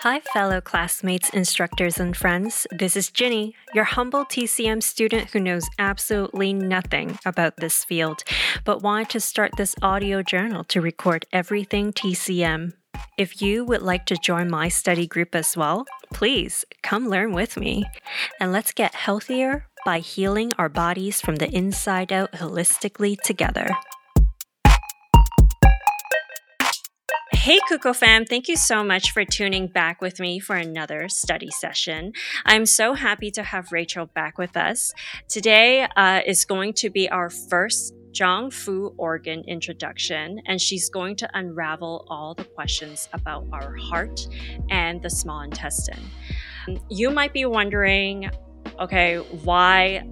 Hi, 0.00 0.20
fellow 0.20 0.60
classmates, 0.60 1.30
instructors, 1.30 1.98
and 1.98 2.14
friends. 2.14 2.66
This 2.70 2.96
is 2.96 3.10
Ginny, 3.10 3.54
your 3.72 3.84
humble 3.84 4.26
TCM 4.26 4.82
student 4.82 5.30
who 5.30 5.40
knows 5.40 5.66
absolutely 5.78 6.52
nothing 6.52 7.18
about 7.24 7.56
this 7.56 7.82
field, 7.82 8.22
but 8.64 8.82
wanted 8.82 9.08
to 9.08 9.20
start 9.20 9.52
this 9.56 9.74
audio 9.80 10.22
journal 10.22 10.64
to 10.64 10.82
record 10.82 11.24
everything 11.32 11.94
TCM. 11.94 12.74
If 13.16 13.40
you 13.40 13.64
would 13.64 13.80
like 13.80 14.04
to 14.06 14.18
join 14.18 14.50
my 14.50 14.68
study 14.68 15.06
group 15.06 15.34
as 15.34 15.56
well, 15.56 15.86
please 16.12 16.66
come 16.82 17.08
learn 17.08 17.32
with 17.32 17.56
me. 17.56 17.86
And 18.38 18.52
let's 18.52 18.72
get 18.72 18.94
healthier 18.94 19.66
by 19.86 20.00
healing 20.00 20.52
our 20.58 20.68
bodies 20.68 21.22
from 21.22 21.36
the 21.36 21.48
inside 21.48 22.12
out 22.12 22.32
holistically 22.32 23.18
together. 23.22 23.70
Hey, 27.46 27.60
Kuko 27.70 27.94
fam, 27.94 28.24
thank 28.24 28.48
you 28.48 28.56
so 28.56 28.82
much 28.82 29.12
for 29.12 29.24
tuning 29.24 29.68
back 29.68 30.00
with 30.00 30.18
me 30.18 30.40
for 30.40 30.56
another 30.56 31.08
study 31.08 31.48
session. 31.52 32.12
I'm 32.44 32.66
so 32.66 32.92
happy 32.92 33.30
to 33.30 33.44
have 33.44 33.70
Rachel 33.70 34.06
back 34.06 34.36
with 34.36 34.56
us. 34.56 34.92
Today 35.28 35.86
uh, 35.94 36.22
is 36.26 36.44
going 36.44 36.72
to 36.72 36.90
be 36.90 37.08
our 37.08 37.30
first 37.30 37.94
Zhang 38.10 38.52
Fu 38.52 38.92
organ 38.98 39.44
introduction, 39.46 40.40
and 40.46 40.60
she's 40.60 40.88
going 40.88 41.14
to 41.14 41.30
unravel 41.34 42.04
all 42.10 42.34
the 42.34 42.42
questions 42.42 43.08
about 43.12 43.46
our 43.52 43.76
heart 43.76 44.26
and 44.68 45.00
the 45.00 45.10
small 45.10 45.42
intestine. 45.42 46.02
You 46.90 47.10
might 47.10 47.32
be 47.32 47.44
wondering, 47.44 48.28
okay, 48.80 49.18
why 49.44 50.02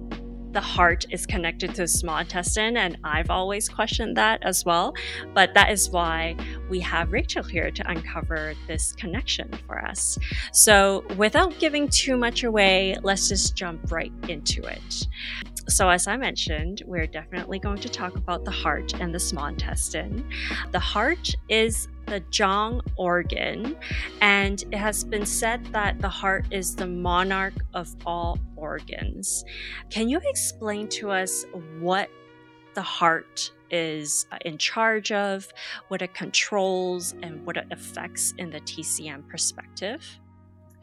the 0.55 0.61
heart 0.61 1.05
is 1.11 1.25
connected 1.25 1.71
to 1.71 1.81
the 1.81 1.87
small 1.87 2.17
intestine, 2.17 2.77
and 2.77 2.97
I've 3.03 3.29
always 3.29 3.67
questioned 3.67 4.15
that 4.15 4.41
as 4.41 4.63
well. 4.63 4.95
But 5.33 5.53
that 5.53 5.69
is 5.69 5.89
why 5.89 6.37
we 6.69 6.79
have 6.79 7.11
Rachel 7.11 7.43
here 7.43 7.69
to 7.69 7.91
uncover 7.91 8.53
this 8.65 8.93
connection 8.93 9.51
for 9.67 9.83
us. 9.83 10.17
So, 10.53 11.03
without 11.17 11.59
giving 11.59 11.89
too 11.89 12.15
much 12.15 12.45
away, 12.45 12.95
let's 13.03 13.27
just 13.27 13.57
jump 13.57 13.91
right 13.91 14.13
into 14.29 14.63
it. 14.63 15.07
So, 15.67 15.89
as 15.89 16.05
I 16.07 16.15
mentioned, 16.15 16.83
we're 16.85 17.07
definitely 17.07 17.57
going 17.57 17.79
to 17.79 17.89
talk 17.89 18.15
about 18.15 18.45
the 18.45 18.51
heart 18.51 18.93
and 18.99 19.13
the 19.13 19.19
small 19.19 19.47
intestine. 19.47 20.23
The 20.71 20.79
heart 20.79 21.33
is 21.49 21.87
the 22.05 22.21
Zhang 22.21 22.81
organ, 22.97 23.75
and 24.21 24.61
it 24.71 24.77
has 24.77 25.03
been 25.03 25.25
said 25.25 25.65
that 25.73 25.99
the 25.99 26.09
heart 26.09 26.45
is 26.51 26.75
the 26.75 26.85
monarch 26.85 27.55
of 27.73 27.95
all 28.05 28.37
organs. 28.55 29.43
Can 29.89 30.07
you 30.07 30.19
explain 30.25 30.87
to 30.89 31.09
us 31.09 31.45
what 31.79 32.09
the 32.75 32.83
heart 32.83 33.51
is 33.71 34.27
uh, 34.31 34.37
in 34.45 34.59
charge 34.59 35.11
of, 35.11 35.51
what 35.87 36.03
it 36.03 36.13
controls, 36.13 37.15
and 37.23 37.43
what 37.43 37.57
it 37.57 37.65
affects 37.71 38.35
in 38.37 38.51
the 38.51 38.59
TCM 38.61 39.27
perspective? 39.27 40.19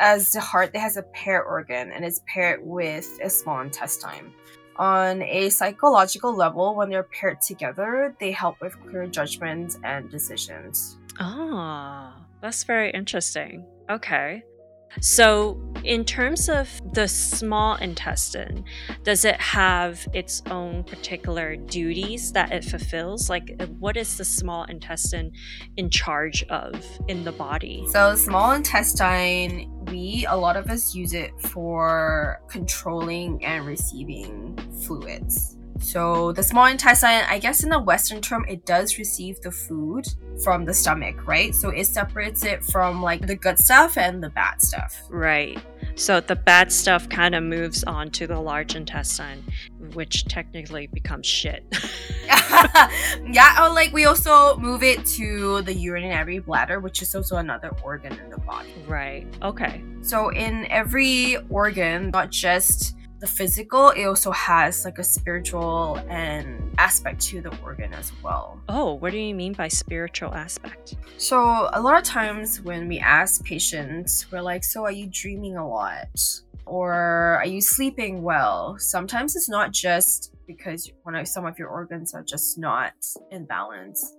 As 0.01 0.33
the 0.33 0.41
heart, 0.41 0.71
it 0.75 0.81
has 0.81 0.97
a 0.97 1.03
pair 1.03 1.45
organ 1.45 1.93
and 1.93 2.05
it's 2.05 2.23
paired 2.27 2.61
with 2.65 3.21
a 3.23 3.31
small 3.31 3.61
intestine. 3.61 4.33
On 4.77 5.23
a 5.23 5.51
psychological 5.51 6.35
level, 6.35 6.75
when 6.75 6.89
they're 6.89 7.03
paired 7.05 7.41
together, 7.41 8.15
they 8.19 8.33
help 8.33 8.61
with 8.61 8.79
clear 8.81 9.07
judgments 9.07 9.79
and 9.85 10.11
decisions. 10.11 10.97
Ah, 11.21 12.27
that's 12.41 12.65
very 12.65 12.91
interesting. 12.91 13.67
Okay. 13.91 14.43
So, 15.01 15.61
in 15.85 16.05
terms 16.05 16.49
of 16.49 16.69
the 16.93 17.09
small 17.09 17.77
intestine, 17.77 18.65
does 19.03 19.25
it 19.25 19.41
have 19.41 20.07
its 20.13 20.43
own 20.47 20.85
particular 20.85 21.57
duties 21.57 22.33
that 22.33 22.53
it 22.53 22.65
fulfills? 22.65 23.29
Like, 23.29 23.61
what 23.79 23.97
is 23.97 24.17
the 24.17 24.25
small 24.25 24.65
intestine 24.65 25.33
in 25.77 25.91
charge 25.91 26.45
of 26.45 26.85
in 27.09 27.25
the 27.25 27.33
body? 27.33 27.85
So, 27.89 28.15
small 28.15 28.53
intestine, 28.53 29.69
we, 29.87 30.27
a 30.29 30.37
lot 30.37 30.57
of 30.57 30.69
us 30.71 30.95
use 30.95 31.15
it 31.15 31.33
for 31.41 32.41
controlling 32.49 33.45
and 33.45 33.67
receiving 33.67 34.57
fluids. 34.85 35.57
So 35.83 36.33
the 36.33 36.43
small 36.43 36.67
intestine, 36.67 37.25
I 37.29 37.39
guess 37.39 37.65
in 37.65 37.71
the 37.71 37.79
Western 37.79 38.21
term, 38.21 38.45
it 38.49 38.65
does 38.65 38.99
receive 38.99 39.41
the 39.41 39.51
food 39.51 40.07
from 40.43 40.65
the 40.65 40.73
stomach, 40.73 41.27
right? 41.27 41.55
So 41.55 41.71
it 41.71 41.87
separates 41.87 42.45
it 42.45 42.65
from 42.65 43.03
like 43.03 43.27
the 43.27 43.35
good 43.35 43.59
stuff 43.59 43.99
and 43.99 44.23
the 44.23 44.31
bad 44.31 44.63
stuff. 44.63 45.03
Right. 45.11 45.61
So 45.95 46.21
the 46.21 46.37
bad 46.37 46.73
stuff 46.73 47.09
kind 47.09 47.35
of 47.35 47.43
moves 47.43 47.85
on 47.85 48.11
to 48.13 48.27
the 48.27 48.41
large 48.41 48.77
intestine, 48.77 49.45
which 49.93 50.25
technically 50.25 50.87
becomes 50.87 51.27
shit. 51.27 51.65
yeah, 53.31 53.65
or 53.65 53.75
like 53.75 53.93
we 53.93 54.05
also 54.05 54.57
move 54.57 54.83
it 54.83 55.05
to 55.07 55.63
the 55.63 55.75
urinary 55.75 56.39
bladder, 56.39 56.81
which 56.81 57.03
is 57.03 57.15
also 57.15 57.37
another 57.37 57.71
organ 57.83 58.13
in 58.19 58.31
the 58.31 58.39
body. 58.39 58.73
Right. 58.87 59.27
Okay. 59.43 59.83
So 60.03 60.31
in 60.31 60.67
every 60.71 61.37
organ, 61.51 62.11
not 62.11 62.31
just 62.31 62.97
the 63.23 63.29
physical, 63.29 63.91
it 63.91 64.05
also 64.05 64.33
has 64.33 64.85
like 64.85 64.99
a 64.99 65.05
spiritual 65.05 65.97
and 66.11 66.75
aspect 66.77 67.21
to 67.21 67.41
the 67.41 67.57
organ 67.63 67.95
as 67.95 68.13
well. 68.21 68.61
Oh, 68.69 68.95
what 68.95 69.13
do 69.13 69.19
you 69.19 69.33
mean 69.33 69.53
by 69.53 69.69
spiritual 69.69 70.35
aspect? 70.35 70.97
So, 71.19 71.71
a 71.73 71.81
lot 71.81 71.97
of 71.97 72.03
times 72.03 72.61
when 72.61 72.89
we 72.89 72.99
ask 72.99 73.45
patients, 73.45 74.27
we're 74.33 74.43
like, 74.43 74.65
So, 74.65 74.83
are 74.83 74.91
you 74.91 75.07
dreaming 75.07 75.57
a 75.57 75.67
lot? 75.67 76.19
Or 76.67 76.93
are 77.41 77.47
you 77.47 77.61
sleeping 77.61 78.23
well? 78.23 78.77
Sometimes 78.79 79.37
it's 79.37 79.49
not 79.49 79.71
just 79.71 80.35
because 80.49 80.91
when 81.05 81.25
some 81.25 81.47
of 81.47 81.57
your 81.61 81.69
organs 81.69 82.15
are 82.15 82.25
just 82.25 82.59
not 82.59 82.95
in 83.31 83.45
balance. 83.45 84.17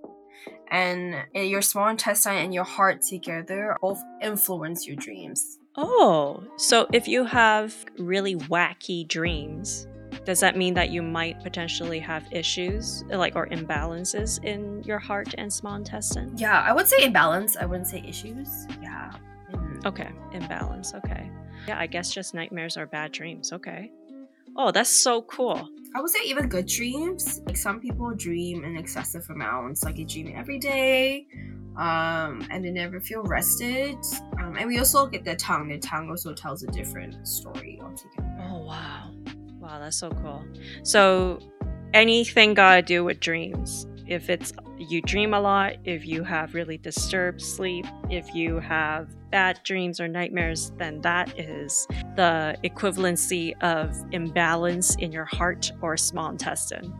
And 0.71 1.15
eh, 1.35 1.43
your 1.43 1.61
small 1.61 1.89
intestine 1.89 2.37
and 2.37 2.53
your 2.53 2.63
heart 2.63 3.01
together 3.01 3.75
both 3.81 4.01
influence 4.21 4.87
your 4.87 4.95
dreams. 4.95 5.59
Oh, 5.75 6.44
so 6.57 6.88
if 6.94 7.07
you 7.07 7.23
have 7.25 7.73
really 7.97 8.35
wacky 8.35 9.07
dreams, 9.07 9.88
does 10.25 10.39
that 10.39 10.56
mean 10.56 10.73
that 10.75 10.89
you 10.89 11.01
might 11.01 11.41
potentially 11.44 12.00
have 12.00 12.25
issues 12.31 13.03
like 13.09 13.35
or 13.35 13.47
imbalances 13.47 14.44
in 14.44 14.83
your 14.83 15.00
heart 15.00 15.33
and 15.38 15.51
small 15.51 15.75
intestine? 15.75 16.33
Yeah, 16.38 16.62
I 16.62 16.73
would 16.73 16.88
say 16.88 17.03
imbalance. 17.03 17.57
I 17.57 17.66
wouldn't 17.66 17.88
say 17.88 18.03
issues. 18.07 18.67
Yeah. 18.81 19.12
Mm. 19.51 19.85
Okay, 19.85 20.09
imbalance. 20.31 20.94
Okay. 20.94 21.29
Yeah, 21.67 21.79
I 21.79 21.88
guess 21.88 22.13
just 22.13 22.33
nightmares 22.33 22.78
are 22.78 22.85
bad 22.85 23.12
dreams. 23.12 23.51
Okay. 23.51 23.91
Oh, 24.56 24.72
that's 24.72 24.89
so 24.89 25.23
cool. 25.23 25.69
I 25.95 26.01
would 26.01 26.09
say 26.09 26.19
even 26.25 26.47
good 26.47 26.67
dreams. 26.67 27.41
Like 27.45 27.57
some 27.57 27.79
people 27.79 28.13
dream 28.16 28.63
in 28.63 28.78
excessive 28.78 29.25
amounts, 29.29 29.83
like 29.83 29.97
you 29.97 30.06
dream 30.06 30.33
every 30.35 30.59
day, 30.59 31.25
um, 31.78 32.45
and 32.50 32.63
they 32.63 32.72
never 32.72 33.00
feel 33.00 33.23
rested. 33.23 33.97
Um, 34.39 34.56
and 34.57 34.67
we 34.67 34.78
also 34.79 35.07
get 35.07 35.25
the 35.25 35.35
tongue. 35.35 35.69
The 35.69 35.79
tongue 35.79 36.09
also 36.09 36.34
tells 36.34 36.63
a 36.63 36.67
different 36.67 37.28
story 37.28 37.79
altogether. 37.81 38.29
Oh 38.50 38.63
wow, 38.63 39.11
wow, 39.59 39.79
that's 39.79 39.97
so 39.97 40.09
cool. 40.09 40.45
So 40.83 41.39
anything 41.94 42.53
got 42.53 42.75
to 42.75 42.81
do 42.81 43.03
with 43.03 43.19
dreams. 43.19 43.88
If 44.06 44.29
it's 44.29 44.51
you 44.78 45.01
dream 45.01 45.33
a 45.33 45.39
lot, 45.39 45.78
if 45.85 46.06
you 46.06 46.23
have 46.23 46.53
really 46.53 46.78
disturbed 46.78 47.41
sleep, 47.41 47.85
if 48.09 48.35
you 48.35 48.59
have 48.59 49.16
bad 49.31 49.59
dreams 49.63 50.00
or 50.00 50.07
nightmares, 50.07 50.72
then 50.78 51.01
that 51.01 51.39
is 51.39 51.88
the 52.16 52.57
equivalency 52.63 53.59
of 53.63 53.95
imbalance 54.12 54.95
in 54.97 55.12
your 55.12 55.25
heart 55.25 55.72
or 55.81 55.95
small 55.95 56.29
intestine. 56.29 56.94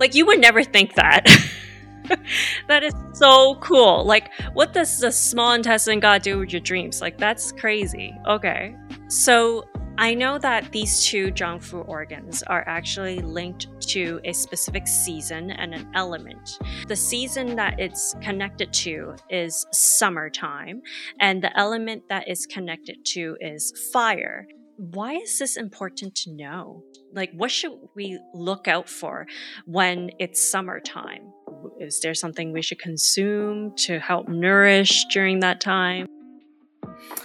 Like 0.00 0.14
you 0.14 0.26
would 0.26 0.40
never 0.40 0.64
think 0.64 0.94
that. 0.94 1.26
that 2.68 2.82
is 2.82 2.94
so 3.12 3.56
cool. 3.56 4.04
Like, 4.04 4.30
what 4.52 4.72
does 4.72 4.98
the 4.98 5.10
small 5.10 5.52
intestine 5.52 6.00
god 6.00 6.22
do 6.22 6.38
with 6.38 6.52
your 6.52 6.60
dreams? 6.60 7.00
Like, 7.00 7.18
that's 7.18 7.52
crazy. 7.52 8.14
Okay. 8.26 8.74
So, 9.08 9.64
I 9.96 10.12
know 10.12 10.38
that 10.38 10.72
these 10.72 11.04
two 11.04 11.28
Zhangfu 11.28 11.86
organs 11.88 12.42
are 12.42 12.64
actually 12.66 13.20
linked 13.20 13.68
to 13.90 14.20
a 14.24 14.32
specific 14.32 14.88
season 14.88 15.52
and 15.52 15.72
an 15.72 15.88
element. 15.94 16.58
The 16.88 16.96
season 16.96 17.54
that 17.54 17.78
it's 17.78 18.16
connected 18.20 18.72
to 18.72 19.14
is 19.30 19.64
summertime, 19.70 20.82
and 21.20 21.40
the 21.40 21.56
element 21.56 22.08
that 22.08 22.28
is 22.28 22.44
connected 22.44 23.04
to 23.04 23.36
is 23.40 23.72
fire. 23.92 24.48
Why 24.78 25.14
is 25.14 25.38
this 25.38 25.56
important 25.56 26.16
to 26.16 26.32
know? 26.32 26.82
Like, 27.12 27.30
what 27.36 27.52
should 27.52 27.78
we 27.94 28.18
look 28.34 28.66
out 28.66 28.88
for 28.88 29.28
when 29.64 30.10
it's 30.18 30.44
summertime? 30.44 31.32
Is 31.80 32.00
there 32.00 32.14
something 32.14 32.52
we 32.52 32.62
should 32.62 32.78
consume 32.78 33.72
to 33.76 33.98
help 33.98 34.28
nourish 34.28 35.04
during 35.10 35.40
that 35.40 35.60
time? 35.60 36.06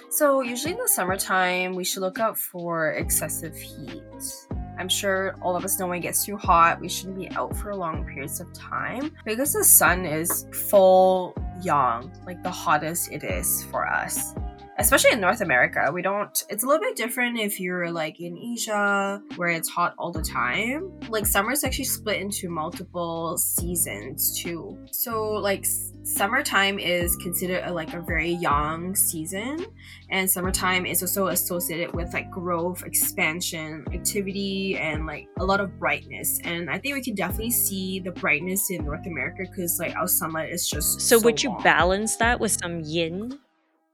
So, 0.10 0.42
usually 0.42 0.74
in 0.74 0.80
the 0.80 0.88
summertime, 0.88 1.76
we 1.76 1.84
should 1.84 2.02
look 2.02 2.20
out 2.20 2.38
for 2.38 2.92
excessive 2.94 3.56
heat. 3.56 4.02
I'm 4.80 4.90
sure 4.90 5.36
all 5.42 5.56
of 5.56 5.66
us 5.66 5.78
know 5.78 5.88
when 5.88 6.00
it 6.00 6.02
gets 6.02 6.26
too 6.26 6.38
hot, 6.38 6.80
we 6.80 6.88
shouldn't 6.88 7.18
be 7.18 7.30
out 7.32 7.56
for 7.56 7.76
long 7.76 8.06
periods 8.06 8.40
of 8.40 8.52
time 8.54 9.12
because 9.26 9.54
the 9.54 9.64
sun 9.64 10.06
is 10.06 10.48
full 10.54 11.36
yang, 11.62 12.12
like 12.26 12.42
the 12.44 12.50
hottest 12.50 13.12
it 13.12 13.24
is 13.24 13.66
for 13.66 13.86
us. 13.86 14.34
Especially 14.80 15.12
in 15.12 15.20
North 15.20 15.42
America. 15.42 15.92
We 15.94 16.02
don't, 16.02 16.42
it's 16.50 16.64
a 16.64 16.68
little 16.68 16.82
bit 16.82 16.96
different 16.96 17.38
if 17.38 17.60
you're 17.60 17.92
like 17.92 18.20
in 18.22 18.38
Asia 18.38 19.22
where 19.36 19.50
it's 19.50 19.68
hot 19.68 19.94
all 19.98 20.12
the 20.12 20.22
time. 20.22 20.92
Like 21.10 21.28
summer 21.28 21.52
is 21.52 21.64
actually 21.66 21.84
split 21.84 22.22
into 22.22 22.50
multiple 22.50 23.38
seasons 23.38 24.42
too. 24.42 24.78
So, 24.92 25.34
like, 25.34 25.66
summertime 26.04 26.80
is 26.80 27.16
considered 27.18 27.64
a, 27.66 27.74
like 27.74 27.94
a 27.94 28.02
very 28.02 28.32
yang 28.32 28.96
season, 28.96 29.66
and 30.10 30.32
summertime 30.32 30.86
is 30.86 31.04
also 31.04 31.28
associated 31.28 31.94
with 31.94 32.14
like 32.14 32.32
growth, 32.32 32.84
expansion, 32.84 33.86
activity, 33.94 34.78
and 34.78 35.06
like 35.06 35.28
a 35.40 35.46
lot 35.46 35.60
of 35.60 35.78
brightness. 35.78 36.40
And 36.46 36.70
I 36.70 36.80
think 36.80 36.96
we 36.96 37.04
can 37.04 37.16
definitely 37.16 37.52
see 37.52 38.00
the 38.00 38.12
brightness 38.12 38.72
in 38.72 38.86
North 38.86 39.06
America 39.06 39.44
because 39.50 39.78
like 39.78 39.96
our 39.96 40.08
summer 40.08 40.44
is 40.44 40.68
just 40.70 41.02
So, 41.02 41.20
so 41.20 41.26
would 41.26 41.44
you 41.44 41.50
long. 41.50 41.64
balance 41.64 42.16
that 42.16 42.40
with 42.40 42.54
some 42.54 42.80
yin? 42.80 43.38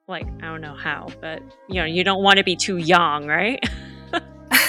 Like, 0.08 0.28
I 0.42 0.46
don't 0.46 0.62
know 0.62 0.76
how, 0.76 1.08
but 1.20 1.42
you 1.68 1.76
know, 1.76 1.86
you 1.86 2.04
don't 2.04 2.22
want 2.22 2.38
to 2.38 2.44
be 2.44 2.56
too 2.56 2.78
yang, 2.78 3.26
right? 3.26 3.60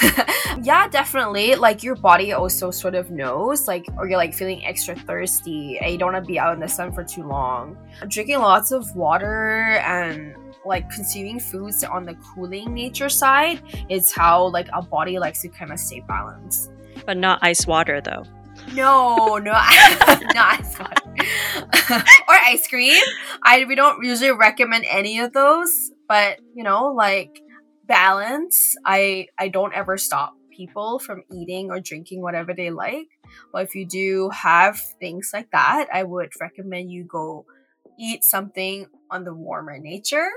yeah, 0.62 0.88
definitely. 0.88 1.54
Like 1.54 1.82
your 1.82 1.94
body 1.94 2.32
also 2.32 2.70
sort 2.70 2.94
of 2.94 3.10
knows, 3.10 3.68
like, 3.68 3.86
or 3.98 4.08
you're 4.08 4.16
like 4.16 4.34
feeling 4.34 4.64
extra 4.64 4.96
thirsty 4.96 5.78
and 5.78 5.92
you 5.92 5.98
don't 5.98 6.12
want 6.12 6.24
to 6.24 6.26
be 6.26 6.38
out 6.38 6.54
in 6.54 6.60
the 6.60 6.68
sun 6.68 6.92
for 6.92 7.04
too 7.04 7.22
long. 7.22 7.76
Drinking 8.08 8.38
lots 8.38 8.72
of 8.72 8.94
water 8.96 9.78
and 9.84 10.34
like 10.64 10.90
consuming 10.90 11.38
foods 11.38 11.84
on 11.84 12.04
the 12.04 12.14
cooling 12.14 12.74
nature 12.74 13.08
side 13.08 13.60
is 13.88 14.12
how 14.12 14.48
like 14.48 14.68
our 14.72 14.82
body 14.82 15.18
likes 15.18 15.42
to 15.42 15.48
kind 15.48 15.70
of 15.70 15.78
stay 15.78 16.00
balanced. 16.00 16.70
but 17.04 17.16
not 17.16 17.38
ice 17.42 17.66
water 17.66 18.00
though. 18.00 18.24
No, 18.74 19.38
no, 19.38 19.52
not 19.52 19.54
ice 20.36 20.78
water. 20.78 21.02
or 22.28 22.34
ice 22.34 22.68
cream. 22.68 23.02
I 23.42 23.64
we 23.64 23.74
don't 23.74 24.04
usually 24.04 24.32
recommend 24.32 24.84
any 24.88 25.18
of 25.20 25.32
those, 25.32 25.90
but 26.08 26.38
you 26.54 26.64
know, 26.64 26.92
like 26.92 27.40
balance. 27.84 28.76
I 28.84 29.28
I 29.38 29.48
don't 29.48 29.72
ever 29.74 29.96
stop 29.98 30.34
people 30.50 30.98
from 30.98 31.22
eating 31.32 31.70
or 31.70 31.80
drinking 31.80 32.22
whatever 32.22 32.54
they 32.54 32.70
like. 32.70 33.08
But 33.52 33.64
if 33.64 33.74
you 33.74 33.86
do 33.86 34.30
have 34.30 34.78
things 35.00 35.30
like 35.32 35.50
that, 35.52 35.88
I 35.92 36.02
would 36.02 36.30
recommend 36.40 36.90
you 36.90 37.04
go 37.04 37.46
eat 37.98 38.24
something 38.24 38.86
on 39.10 39.24
the 39.24 39.34
warmer 39.34 39.78
nature. 39.78 40.28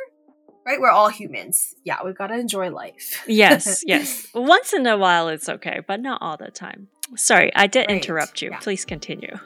Right? 0.66 0.80
We're 0.80 0.92
all 0.92 1.10
humans. 1.10 1.74
Yeah, 1.83 1.98
we've 2.06 2.18
gotta 2.18 2.38
enjoy 2.38 2.69
life. 2.69 3.24
Yes, 3.27 3.81
yes. 3.88 4.27
Once 4.33 4.74
in 4.74 4.86
a 4.86 4.98
while 4.98 5.30
it's 5.30 5.50
okay, 5.50 5.81
but 5.88 6.00
not 6.00 6.21
all 6.21 6.38
the 6.38 6.51
time. 6.51 6.89
Sorry, 7.16 7.52
I 7.56 7.68
did 7.68 7.82
Right, 7.88 7.92
interrupt 7.92 8.42
you. 8.42 8.52
yeah. 8.52 8.60
Please 8.60 8.86
continue. 8.86 9.38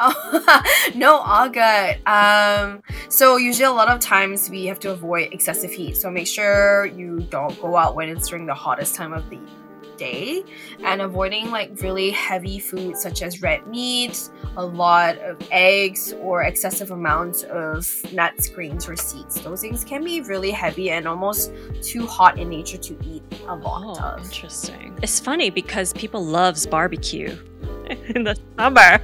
Oh, 0.00 0.62
no, 0.94 1.16
all 1.18 1.48
good. 1.48 1.96
Um, 2.06 2.82
so 3.08 3.36
usually 3.36 3.66
a 3.66 3.70
lot 3.72 3.88
of 3.88 4.00
times 4.00 4.50
we 4.50 4.66
have 4.66 4.80
to 4.80 4.90
avoid 4.90 5.32
excessive 5.32 5.70
heat. 5.70 5.96
So 5.96 6.10
make 6.10 6.26
sure 6.26 6.86
you 6.86 7.20
don't 7.30 7.60
go 7.60 7.76
out 7.76 7.94
when 7.94 8.08
it's 8.08 8.28
during 8.28 8.46
the 8.46 8.54
hottest 8.54 8.94
time 8.96 9.12
of 9.12 9.28
the 9.30 9.38
day, 10.02 10.42
and 10.84 11.00
avoiding 11.00 11.50
like 11.50 11.70
really 11.80 12.10
heavy 12.10 12.58
foods 12.58 13.00
such 13.02 13.22
as 13.22 13.40
red 13.42 13.66
meat, 13.66 14.30
a 14.56 14.64
lot 14.64 15.18
of 15.18 15.36
eggs, 15.50 16.12
or 16.20 16.42
excessive 16.42 16.90
amounts 16.90 17.42
of 17.44 17.86
nuts, 18.12 18.48
grains, 18.48 18.88
or 18.88 18.96
seeds. 18.96 19.40
Those 19.42 19.60
things 19.60 19.84
can 19.84 20.02
be 20.04 20.20
really 20.22 20.50
heavy 20.50 20.90
and 20.90 21.06
almost 21.06 21.52
too 21.82 22.06
hot 22.06 22.38
in 22.38 22.48
nature 22.48 22.78
to 22.78 22.98
eat 23.04 23.22
a 23.46 23.54
lot 23.56 23.82
Oh, 24.00 24.00
of. 24.16 24.24
interesting. 24.24 24.98
It's 25.02 25.18
funny 25.20 25.50
because 25.50 25.92
people 25.94 26.24
loves 26.24 26.66
barbecue 26.66 27.36
in 28.14 28.24
the 28.24 28.36
summer. 28.58 29.00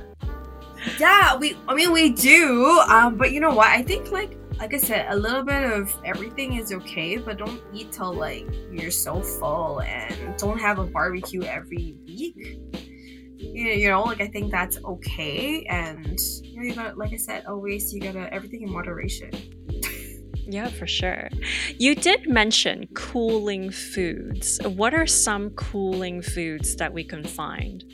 Yeah, 0.99 1.37
we. 1.37 1.57
I 1.67 1.75
mean, 1.75 1.91
we 1.93 2.11
do. 2.11 2.81
Um, 2.89 3.17
but 3.17 3.33
you 3.33 3.41
know 3.41 3.53
what? 3.53 3.67
I 3.69 3.83
think 3.83 4.13
like 4.13 4.38
like 4.59 4.75
I 4.75 4.79
said, 4.79 5.07
a 5.11 5.17
little 5.17 5.43
bit 5.43 5.71
of 5.73 5.95
everything 6.05 6.55
is 6.55 6.73
okay, 6.73 7.17
but 7.17 7.39
don't 7.39 7.63
eat 7.73 7.93
till 7.93 8.13
like 8.13 8.47
you're 8.73 8.91
so 8.91 9.23
full 9.23 9.81
and 9.83 10.37
don't 10.37 10.61
have 10.61 10.79
a 10.79 10.85
barbecue 10.85 11.43
every 11.43 11.97
week. 12.07 12.59
You, 13.39 13.89
know, 13.89 14.03
like 14.03 14.21
I 14.21 14.27
think 14.27 14.51
that's 14.51 14.83
okay, 14.85 15.65
and 15.67 16.19
you 16.43 16.57
know, 16.57 16.63
you 16.63 16.75
got 16.75 16.99
like 16.99 17.13
I 17.13 17.17
said, 17.17 17.47
always 17.47 17.95
you 17.95 18.01
gotta 18.01 18.33
everything 18.33 18.63
in 18.63 18.73
moderation. 18.73 19.31
Yeah, 20.51 20.69
for 20.69 20.87
sure. 20.87 21.29
You 21.77 21.95
did 21.95 22.27
mention 22.27 22.89
cooling 22.95 23.71
foods. 23.71 24.59
What 24.65 24.95
are 24.95 25.07
some 25.07 25.51
cooling 25.51 26.23
foods 26.23 26.75
that 26.77 26.95
we 26.95 27.05
can 27.05 27.23
find? 27.23 27.85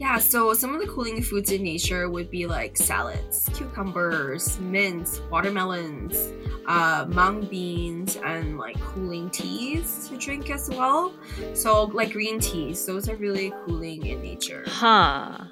Yeah, 0.00 0.18
so 0.18 0.54
some 0.54 0.74
of 0.74 0.80
the 0.80 0.86
cooling 0.86 1.22
foods 1.22 1.50
in 1.50 1.62
nature 1.62 2.08
would 2.08 2.30
be 2.30 2.46
like 2.46 2.76
salads, 2.76 3.48
cucumbers, 3.54 4.58
mints, 4.60 5.20
watermelons, 5.30 6.32
uh, 6.66 7.06
mung 7.08 7.46
beans, 7.46 8.16
and 8.24 8.58
like 8.58 8.78
cooling 8.80 9.30
teas 9.30 10.08
to 10.08 10.16
drink 10.16 10.50
as 10.50 10.68
well. 10.70 11.12
So, 11.54 11.84
like 11.84 12.12
green 12.12 12.38
teas, 12.38 12.86
those 12.86 13.08
are 13.08 13.16
really 13.16 13.52
cooling 13.66 14.06
in 14.06 14.22
nature. 14.22 14.64
Huh. 14.66 15.46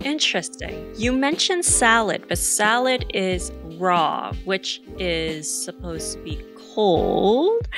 Interesting. 0.00 0.92
You 0.96 1.12
mentioned 1.12 1.64
salad, 1.64 2.24
but 2.28 2.38
salad 2.38 3.04
is 3.12 3.52
raw, 3.78 4.32
which 4.44 4.80
is 4.98 5.50
supposed 5.50 6.14
to 6.14 6.18
be 6.22 6.42
cold. 6.74 7.68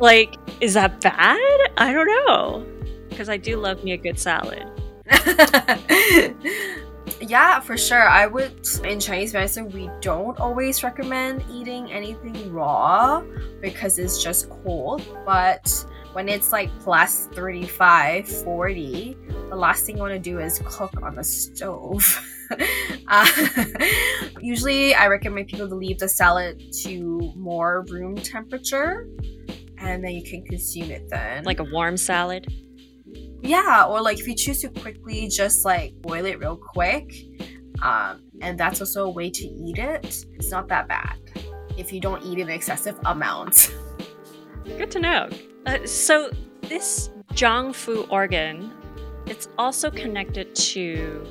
Like, 0.00 0.34
is 0.60 0.74
that 0.74 1.00
bad? 1.00 1.38
I 1.76 1.92
don't 1.92 2.06
know. 2.26 2.66
Because 3.08 3.28
I 3.28 3.36
do 3.36 3.56
love 3.56 3.84
me 3.84 3.92
a 3.92 3.96
good 3.96 4.18
salad. 4.18 4.66
yeah, 7.20 7.60
for 7.60 7.76
sure. 7.76 8.08
I 8.08 8.26
would, 8.26 8.66
in 8.84 9.00
Chinese 9.00 9.32
medicine, 9.32 9.70
we 9.70 9.90
don't 10.00 10.38
always 10.38 10.82
recommend 10.82 11.44
eating 11.50 11.90
anything 11.92 12.52
raw 12.52 13.22
because 13.60 13.98
it's 13.98 14.22
just 14.22 14.48
cold. 14.50 15.02
But 15.24 15.86
when 16.12 16.28
it's 16.28 16.52
like 16.52 16.70
plus 16.80 17.26
35, 17.28 18.28
40, 18.28 19.16
the 19.50 19.56
last 19.56 19.84
thing 19.84 19.96
you 19.96 20.02
want 20.02 20.14
to 20.14 20.18
do 20.18 20.38
is 20.38 20.60
cook 20.64 20.92
on 21.02 21.16
the 21.16 21.24
stove. 21.24 22.04
uh, 23.08 23.46
usually, 24.40 24.94
I 24.94 25.08
recommend 25.08 25.48
people 25.48 25.68
to 25.68 25.74
leave 25.74 25.98
the 25.98 26.08
salad 26.08 26.62
to 26.82 27.32
more 27.36 27.84
room 27.88 28.16
temperature 28.16 29.08
and 29.78 30.02
then 30.02 30.12
you 30.12 30.22
can 30.22 30.44
consume 30.44 30.90
it 30.90 31.08
then. 31.08 31.44
Like 31.44 31.60
a 31.60 31.64
warm 31.64 31.96
salad. 31.96 32.46
Yeah, 33.44 33.84
or 33.84 34.00
like 34.00 34.18
if 34.18 34.26
you 34.26 34.34
choose 34.34 34.62
to 34.62 34.70
quickly 34.70 35.28
just 35.28 35.66
like 35.66 35.92
boil 36.00 36.24
it 36.24 36.38
real 36.38 36.56
quick, 36.56 37.12
um, 37.82 38.22
and 38.40 38.58
that's 38.58 38.80
also 38.80 39.04
a 39.04 39.10
way 39.10 39.30
to 39.30 39.44
eat 39.44 39.76
it. 39.76 40.24
It's 40.32 40.50
not 40.50 40.66
that 40.68 40.88
bad 40.88 41.18
if 41.76 41.92
you 41.92 42.00
don't 42.00 42.24
eat 42.24 42.38
in 42.38 42.48
excessive 42.48 42.98
amounts. 43.04 43.70
Good 44.64 44.90
to 44.92 44.98
know. 44.98 45.28
Uh, 45.66 45.84
so 45.84 46.30
this 46.62 47.10
Zhangfu 47.34 48.10
organ, 48.10 48.72
it's 49.26 49.48
also 49.58 49.90
connected 49.90 50.54
to 50.54 51.26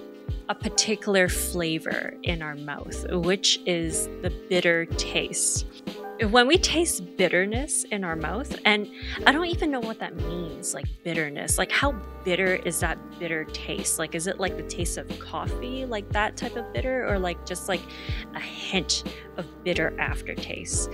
a 0.50 0.56
particular 0.56 1.28
flavor 1.30 2.14
in 2.22 2.44
our 2.44 2.56
mouth, 2.56 3.06
which 3.10 3.60
is 3.66 4.06
the 4.22 4.32
bitter 4.50 4.86
taste. 4.86 5.66
When 6.30 6.48
we 6.48 6.58
taste 6.58 7.18
bitterness 7.18 7.84
in 7.86 8.04
our 8.04 8.16
mouth, 8.16 8.56
and 8.66 8.90
I 9.26 9.32
don't 9.32 9.46
even 9.46 9.72
know 9.72 9.80
what 9.80 10.00
that 10.00 10.16
means, 10.16 10.74
like 10.74 10.86
bitterness. 11.04 11.58
Like, 11.58 11.72
how 11.72 11.92
bitter 12.24 12.56
is 12.56 12.80
that 12.80 12.98
bitter 13.20 13.44
taste? 13.46 14.00
Like, 14.00 14.16
is 14.16 14.28
it 14.28 14.40
like 14.40 14.56
the 14.56 14.64
taste 14.64 14.98
of 14.98 15.08
coffee, 15.20 15.86
like 15.86 16.10
that 16.10 16.38
type 16.38 16.56
of 16.56 16.72
bitter, 16.74 17.08
or 17.08 17.20
like 17.20 17.46
just 17.46 17.68
like 17.68 17.82
a 18.36 18.40
hint 18.40 19.04
of 19.38 19.46
bitter 19.64 19.94
aftertaste? 20.00 20.90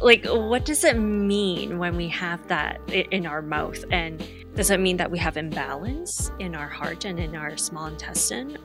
like 0.00 0.24
what 0.26 0.64
does 0.64 0.84
it 0.84 0.98
mean 0.98 1.78
when 1.78 1.96
we 1.96 2.08
have 2.08 2.46
that 2.48 2.80
in 2.90 3.26
our 3.26 3.42
mouth 3.42 3.84
and 3.90 4.22
does 4.54 4.70
it 4.70 4.80
mean 4.80 4.96
that 4.96 5.10
we 5.10 5.18
have 5.18 5.36
imbalance 5.36 6.30
in 6.38 6.54
our 6.54 6.68
heart 6.68 7.04
and 7.04 7.18
in 7.18 7.34
our 7.34 7.56
small 7.56 7.86
intestine 7.86 8.58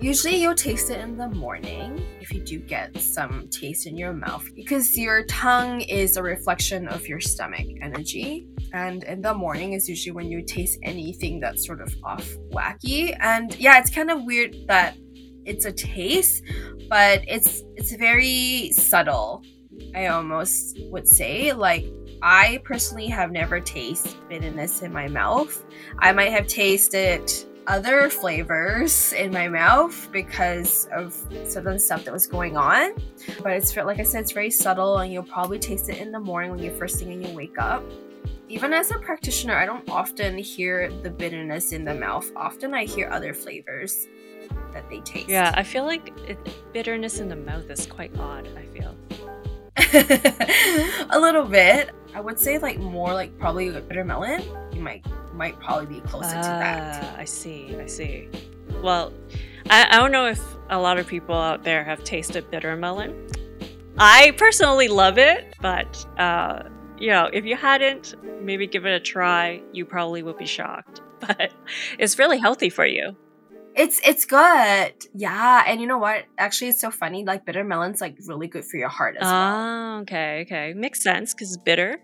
Usually, 0.00 0.36
you'll 0.36 0.54
taste 0.54 0.90
it 0.90 1.00
in 1.00 1.16
the 1.16 1.28
morning 1.28 2.04
if 2.20 2.32
you 2.32 2.40
do 2.40 2.58
get 2.58 2.96
some 2.98 3.48
taste 3.48 3.86
in 3.86 3.96
your 3.96 4.12
mouth 4.12 4.44
because 4.56 4.98
your 4.98 5.24
tongue 5.26 5.80
is 5.82 6.16
a 6.16 6.22
reflection 6.22 6.88
of 6.88 7.06
your 7.06 7.20
stomach 7.20 7.66
energy. 7.80 8.48
And 8.72 9.04
in 9.04 9.20
the 9.20 9.32
morning 9.34 9.74
is 9.74 9.88
usually 9.88 10.12
when 10.12 10.28
you 10.28 10.42
taste 10.42 10.78
anything 10.82 11.38
that's 11.38 11.64
sort 11.64 11.80
of 11.80 11.94
off 12.02 12.28
wacky. 12.50 13.16
And 13.20 13.54
yeah, 13.58 13.78
it's 13.78 13.90
kind 13.90 14.10
of 14.10 14.24
weird 14.24 14.56
that 14.66 14.96
it's 15.44 15.66
a 15.66 15.72
taste, 15.72 16.42
but 16.88 17.22
it's 17.28 17.62
it's 17.76 17.94
very 17.94 18.72
subtle. 18.72 19.42
I 19.94 20.06
almost 20.06 20.78
would 20.90 21.06
say 21.06 21.52
like 21.52 21.86
I 22.22 22.60
personally 22.64 23.08
have 23.08 23.30
never 23.30 23.60
tasted 23.60 24.14
bitterness 24.28 24.82
in 24.82 24.92
my 24.92 25.08
mouth. 25.08 25.64
I 25.98 26.12
might 26.12 26.32
have 26.32 26.46
tasted 26.46 27.30
other 27.66 28.08
flavors 28.10 29.12
in 29.12 29.32
my 29.32 29.48
mouth 29.48 30.08
because 30.12 30.88
of 30.92 31.14
certain 31.44 31.78
stuff 31.78 32.04
that 32.04 32.12
was 32.12 32.26
going 32.26 32.56
on. 32.56 32.94
But 33.42 33.52
it's 33.52 33.74
like 33.76 34.00
I 34.00 34.02
said, 34.02 34.22
it's 34.22 34.32
very 34.32 34.50
subtle, 34.50 34.98
and 34.98 35.12
you'll 35.12 35.22
probably 35.22 35.58
taste 35.58 35.88
it 35.88 35.98
in 35.98 36.12
the 36.12 36.20
morning 36.20 36.50
when 36.50 36.60
you 36.60 36.70
first 36.76 36.98
thing 36.98 37.12
and 37.12 37.26
you 37.26 37.34
wake 37.34 37.58
up. 37.58 37.82
Even 38.48 38.72
as 38.72 38.90
a 38.90 38.98
practitioner, 38.98 39.56
I 39.56 39.64
don't 39.64 39.88
often 39.88 40.36
hear 40.36 40.90
the 41.02 41.10
bitterness 41.10 41.72
in 41.72 41.84
the 41.84 41.94
mouth. 41.94 42.30
Often 42.36 42.74
I 42.74 42.84
hear 42.84 43.08
other 43.10 43.32
flavors 43.32 44.06
that 44.72 44.88
they 44.90 45.00
taste. 45.00 45.28
yeah 45.28 45.52
i 45.56 45.62
feel 45.62 45.84
like 45.84 46.12
it, 46.28 46.36
bitterness 46.72 47.20
in 47.20 47.28
the 47.28 47.36
mouth 47.36 47.70
is 47.70 47.86
quite 47.86 48.14
odd 48.18 48.46
i 48.56 48.64
feel 48.66 48.94
a 51.10 51.18
little 51.18 51.44
bit. 51.44 51.90
I 52.14 52.20
would 52.20 52.38
say 52.38 52.58
like 52.58 52.78
more 52.78 53.12
like 53.14 53.36
probably 53.38 53.70
bitter 53.70 54.04
melon. 54.04 54.42
You 54.72 54.82
might 54.82 55.04
might 55.32 55.58
probably 55.60 55.86
be 55.86 56.00
closer 56.00 56.36
uh, 56.36 56.42
to 56.42 56.48
that. 56.48 57.04
Ah, 57.04 57.20
I 57.20 57.24
see. 57.24 57.76
I 57.76 57.86
see. 57.86 58.28
Well, 58.82 59.12
I, 59.70 59.86
I 59.90 59.98
don't 59.98 60.12
know 60.12 60.26
if 60.26 60.40
a 60.70 60.78
lot 60.78 60.98
of 60.98 61.06
people 61.06 61.34
out 61.34 61.64
there 61.64 61.84
have 61.84 62.04
tasted 62.04 62.50
bitter 62.50 62.76
melon. 62.76 63.28
I 63.98 64.32
personally 64.36 64.88
love 64.88 65.18
it, 65.18 65.54
but 65.60 66.04
uh, 66.18 66.64
you 66.98 67.08
know, 67.08 67.30
if 67.32 67.44
you 67.44 67.56
hadn't, 67.56 68.14
maybe 68.42 68.66
give 68.66 68.86
it 68.86 68.92
a 68.92 69.00
try. 69.00 69.62
You 69.72 69.84
probably 69.84 70.22
would 70.22 70.38
be 70.38 70.46
shocked, 70.46 71.00
but 71.20 71.52
it's 71.98 72.18
really 72.18 72.38
healthy 72.38 72.68
for 72.68 72.86
you. 72.86 73.16
It's 73.74 74.00
it's 74.06 74.24
good. 74.24 74.92
Yeah, 75.14 75.64
and 75.66 75.80
you 75.80 75.86
know 75.86 75.98
what? 75.98 76.24
Actually, 76.38 76.68
it's 76.68 76.80
so 76.80 76.90
funny. 76.90 77.24
Like 77.24 77.44
bitter 77.46 77.64
melon's 77.64 78.00
like 78.00 78.16
really 78.26 78.46
good 78.46 78.64
for 78.64 78.76
your 78.76 78.88
heart 78.88 79.16
as 79.18 79.24
well. 79.24 79.54
Oh, 79.54 80.00
okay, 80.00 80.42
okay, 80.42 80.74
makes 80.74 81.02
sense 81.02 81.32
because 81.32 81.54
it's 81.54 81.62
bitter. 81.62 82.00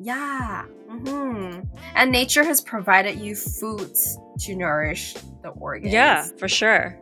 Yeah. 0.00 0.64
Mm-hmm. 0.90 1.60
And 1.94 2.12
nature 2.12 2.44
has 2.44 2.60
provided 2.60 3.18
you 3.18 3.36
foods 3.36 4.18
to 4.40 4.56
nourish 4.56 5.14
the 5.42 5.50
organs. 5.50 5.92
Yeah, 5.92 6.26
for 6.38 6.48
sure. 6.48 6.98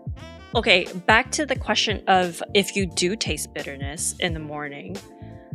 Okay, 0.54 0.86
back 1.06 1.30
to 1.32 1.46
the 1.46 1.56
question 1.56 2.02
of 2.08 2.42
if 2.54 2.76
you 2.76 2.84
do 2.84 3.16
taste 3.16 3.54
bitterness 3.54 4.14
in 4.20 4.34
the 4.34 4.40
morning, 4.40 4.96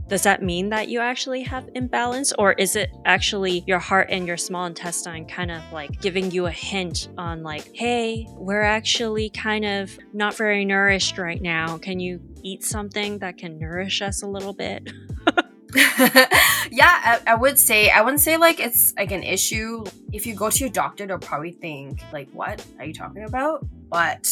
does 0.08 0.24
that 0.24 0.42
mean 0.42 0.70
that 0.70 0.88
you 0.88 1.00
actually 1.00 1.44
have 1.44 1.70
imbalance 1.76 2.32
or 2.40 2.54
is 2.54 2.76
it 2.76 2.90
actually 3.06 3.64
your 3.68 3.80
heart 3.80 4.08
and 4.10 4.26
your 4.26 4.38
small 4.38 4.66
intestine 4.66 5.26
kind 5.26 5.52
of 5.52 5.62
like 5.72 6.02
giving 6.02 6.32
you 6.32 6.46
a 6.46 6.52
hint 6.52 7.10
on 7.18 7.44
like 7.44 7.70
hey 7.74 8.26
we're 8.32 8.62
actually 8.62 9.30
kind 9.30 9.66
of 9.66 9.98
not 10.14 10.36
very 10.36 10.64
nourished 10.64 11.18
right 11.18 11.42
now. 11.42 11.78
Can 11.78 12.00
you 12.00 12.22
eat 12.44 12.64
something 12.64 13.20
that 13.20 13.38
can 13.38 13.60
nourish 13.60 14.02
us 14.02 14.22
a 14.24 14.28
little 14.28 14.54
bit? 14.54 14.90
Yeah 16.70 16.86
I, 16.86 17.20
I, 17.28 17.36
would 17.36 17.58
say 17.58 17.90
i 17.90 18.02
wouldn't 18.02 18.22
say 18.22 18.36
like 18.38 18.60
it's 18.60 18.94
like 18.96 19.12
an 19.12 19.24
issue. 19.24 19.84
If 20.14 20.26
you 20.26 20.36
go 20.36 20.50
to 20.50 20.60
your 20.60 20.70
doctor 20.70 21.06
they'll 21.06 21.20
probably 21.20 21.52
think 21.52 22.02
like 22.14 22.30
what 22.32 22.66
are 22.80 22.86
you 22.86 22.94
talking 22.94 23.24
about? 23.24 23.66
But 23.90 24.30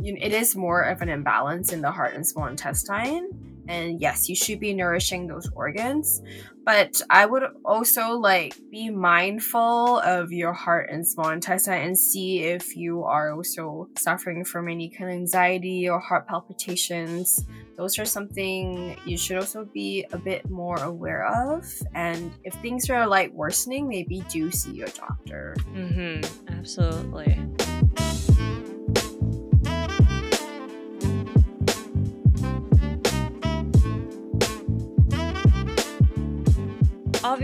you 0.00 0.12
know, 0.12 0.18
it 0.20 0.32
is 0.32 0.54
more 0.56 0.82
of 0.82 1.02
an 1.02 1.08
imbalance 1.08 1.72
in 1.72 1.80
the 1.80 1.90
heart 1.90 2.14
and 2.14 2.26
small 2.26 2.46
intestine 2.46 3.47
and 3.68 4.00
yes 4.00 4.28
you 4.28 4.34
should 4.34 4.58
be 4.58 4.74
nourishing 4.74 5.26
those 5.26 5.48
organs. 5.54 6.22
But 6.64 7.00
i 7.08 7.24
would 7.24 7.44
also 7.64 8.10
like 8.10 8.54
be 8.70 8.90
mindful 8.90 10.00
of 10.00 10.32
your 10.32 10.52
heart 10.52 10.90
and 10.90 11.06
small 11.06 11.30
intestine 11.30 11.80
and 11.80 11.98
see 11.98 12.40
if 12.40 12.76
you 12.76 13.04
are 13.04 13.32
also 13.32 13.88
suffering 13.96 14.44
from 14.44 14.68
any 14.68 14.90
kind 14.90 15.10
of 15.10 15.16
anxiety 15.16 15.88
or 15.88 15.98
heart 16.00 16.26
palpitations. 16.26 17.44
Those 17.76 17.98
are 17.98 18.04
something 18.04 18.98
you 19.06 19.16
should 19.16 19.36
also 19.36 19.64
be 19.64 20.04
a 20.12 20.18
bit 20.18 20.50
more 20.50 20.82
aware 20.82 21.26
of. 21.26 21.64
And 21.94 22.32
if 22.44 22.54
things 22.54 22.90
are 22.90 23.06
like 23.06 23.32
worsening 23.32 23.88
maybe 23.88 24.22
do 24.28 24.50
see 24.50 24.72
your 24.72 24.88
doctor. 24.88 25.54
Mm-hmm. 25.74 26.52
Absolutely 26.58 27.67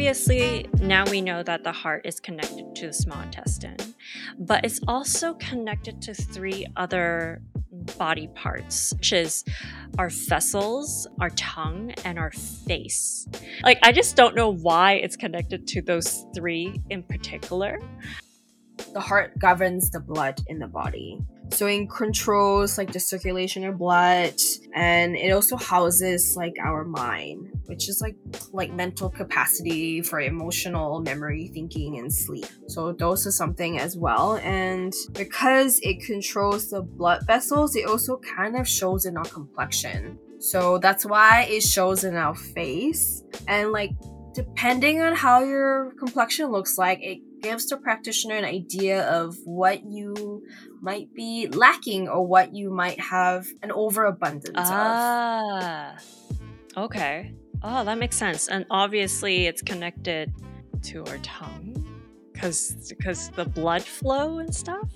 obviously, 0.07 0.69
now 0.81 1.03
we 1.11 1.23
know 1.23 1.43
that 1.43 1.65
the 1.65 1.73
heart 1.73 2.05
is 2.05 2.21
connected 2.21 2.77
to 2.77 2.89
the 2.89 2.93
small 2.93 3.19
intestine, 3.23 3.75
but 4.39 4.63
it's 4.63 4.79
also 4.87 5.33
connected 5.33 6.03
to 6.03 6.13
three 6.13 6.67
other 6.77 7.41
body 7.97 8.29
parts, 8.35 8.93
which 8.99 9.15
is 9.15 9.47
our 9.97 10.11
vessels, 10.11 11.09
our 11.23 11.31
tongue, 11.31 11.91
and 12.05 12.19
our 12.19 12.31
face. 12.33 13.27
Like, 13.63 13.79
I 13.83 13.93
just 13.93 14.15
don't 14.15 14.35
know 14.35 14.51
why 14.51 14.93
it's 14.97 15.17
connected 15.17 15.67
to 15.69 15.81
those 15.81 16.27
three 16.35 16.83
in 16.91 17.03
particular. 17.03 17.79
The 18.93 19.01
heart 19.01 19.39
governs 19.39 19.89
the 19.89 20.01
blood 20.01 20.39
in 20.49 20.59
the 20.59 20.69
body. 20.69 21.19
So 21.51 21.67
it 21.67 21.89
controls 21.91 22.79
like 22.79 22.93
the 22.93 23.01
circulation 23.01 23.65
of 23.65 23.79
blood 23.79 24.35
and 24.75 25.15
it 25.17 25.31
also 25.31 25.57
houses 25.57 26.37
like 26.37 26.55
our 26.63 26.85
mind, 26.85 27.53
which 27.67 27.89
is 27.89 28.01
like 28.01 28.17
like 28.53 28.73
mental 28.73 29.09
capacity 29.11 30.03
for 30.03 30.21
emotional 30.21 31.01
memory, 31.01 31.51
thinking 31.53 31.99
and 31.99 32.13
sleep. 32.13 32.47
So 32.69 32.93
those 32.93 33.27
are 33.27 33.33
something 33.33 33.79
as 33.79 33.97
well. 33.97 34.37
And 34.37 34.93
because 35.13 35.79
it 35.83 36.05
controls 36.05 36.71
the 36.71 36.83
blood 36.83 37.27
vessels, 37.27 37.77
it 37.77 37.87
also 37.87 38.21
kind 38.37 38.57
of 38.57 38.69
shows 38.69 39.07
in 39.07 39.17
our 39.17 39.25
complexion. 39.25 40.19
So 40.41 40.79
that's 40.79 41.07
why 41.07 41.47
it 41.49 41.63
shows 41.63 42.05
in 42.05 42.17
our 42.17 42.35
face. 42.35 43.23
And 43.47 43.71
like 43.73 43.91
depending 44.35 45.01
on 45.01 45.15
how 45.15 45.43
your 45.43 45.95
complexion 45.99 46.51
looks 46.51 46.77
like, 46.77 46.99
it 47.01 47.21
gives 47.45 47.67
the 47.67 47.77
practitioner 47.77 48.37
an 48.37 48.45
idea 48.45 49.07
of 49.09 49.37
what 49.45 49.85
you 49.85 50.43
might 50.81 51.13
be 51.15 51.47
lacking 51.49 52.09
or 52.09 52.27
what 52.27 52.55
you 52.55 52.71
might 52.71 52.99
have 52.99 53.47
an 53.63 53.71
overabundance 53.71 54.57
ah, 54.57 55.95
of. 55.95 56.85
Okay. 56.85 57.35
Oh, 57.63 57.85
that 57.85 57.99
makes 57.99 58.17
sense. 58.17 58.49
And 58.49 58.65
obviously 58.71 59.47
it's 59.47 59.61
connected 59.61 60.33
to 60.85 61.05
our 61.07 61.19
tongue 61.19 61.87
because 62.33 62.75
because 62.89 63.29
the 63.31 63.45
blood 63.45 63.83
flow 63.83 64.39
and 64.39 64.55
stuff. 64.55 64.91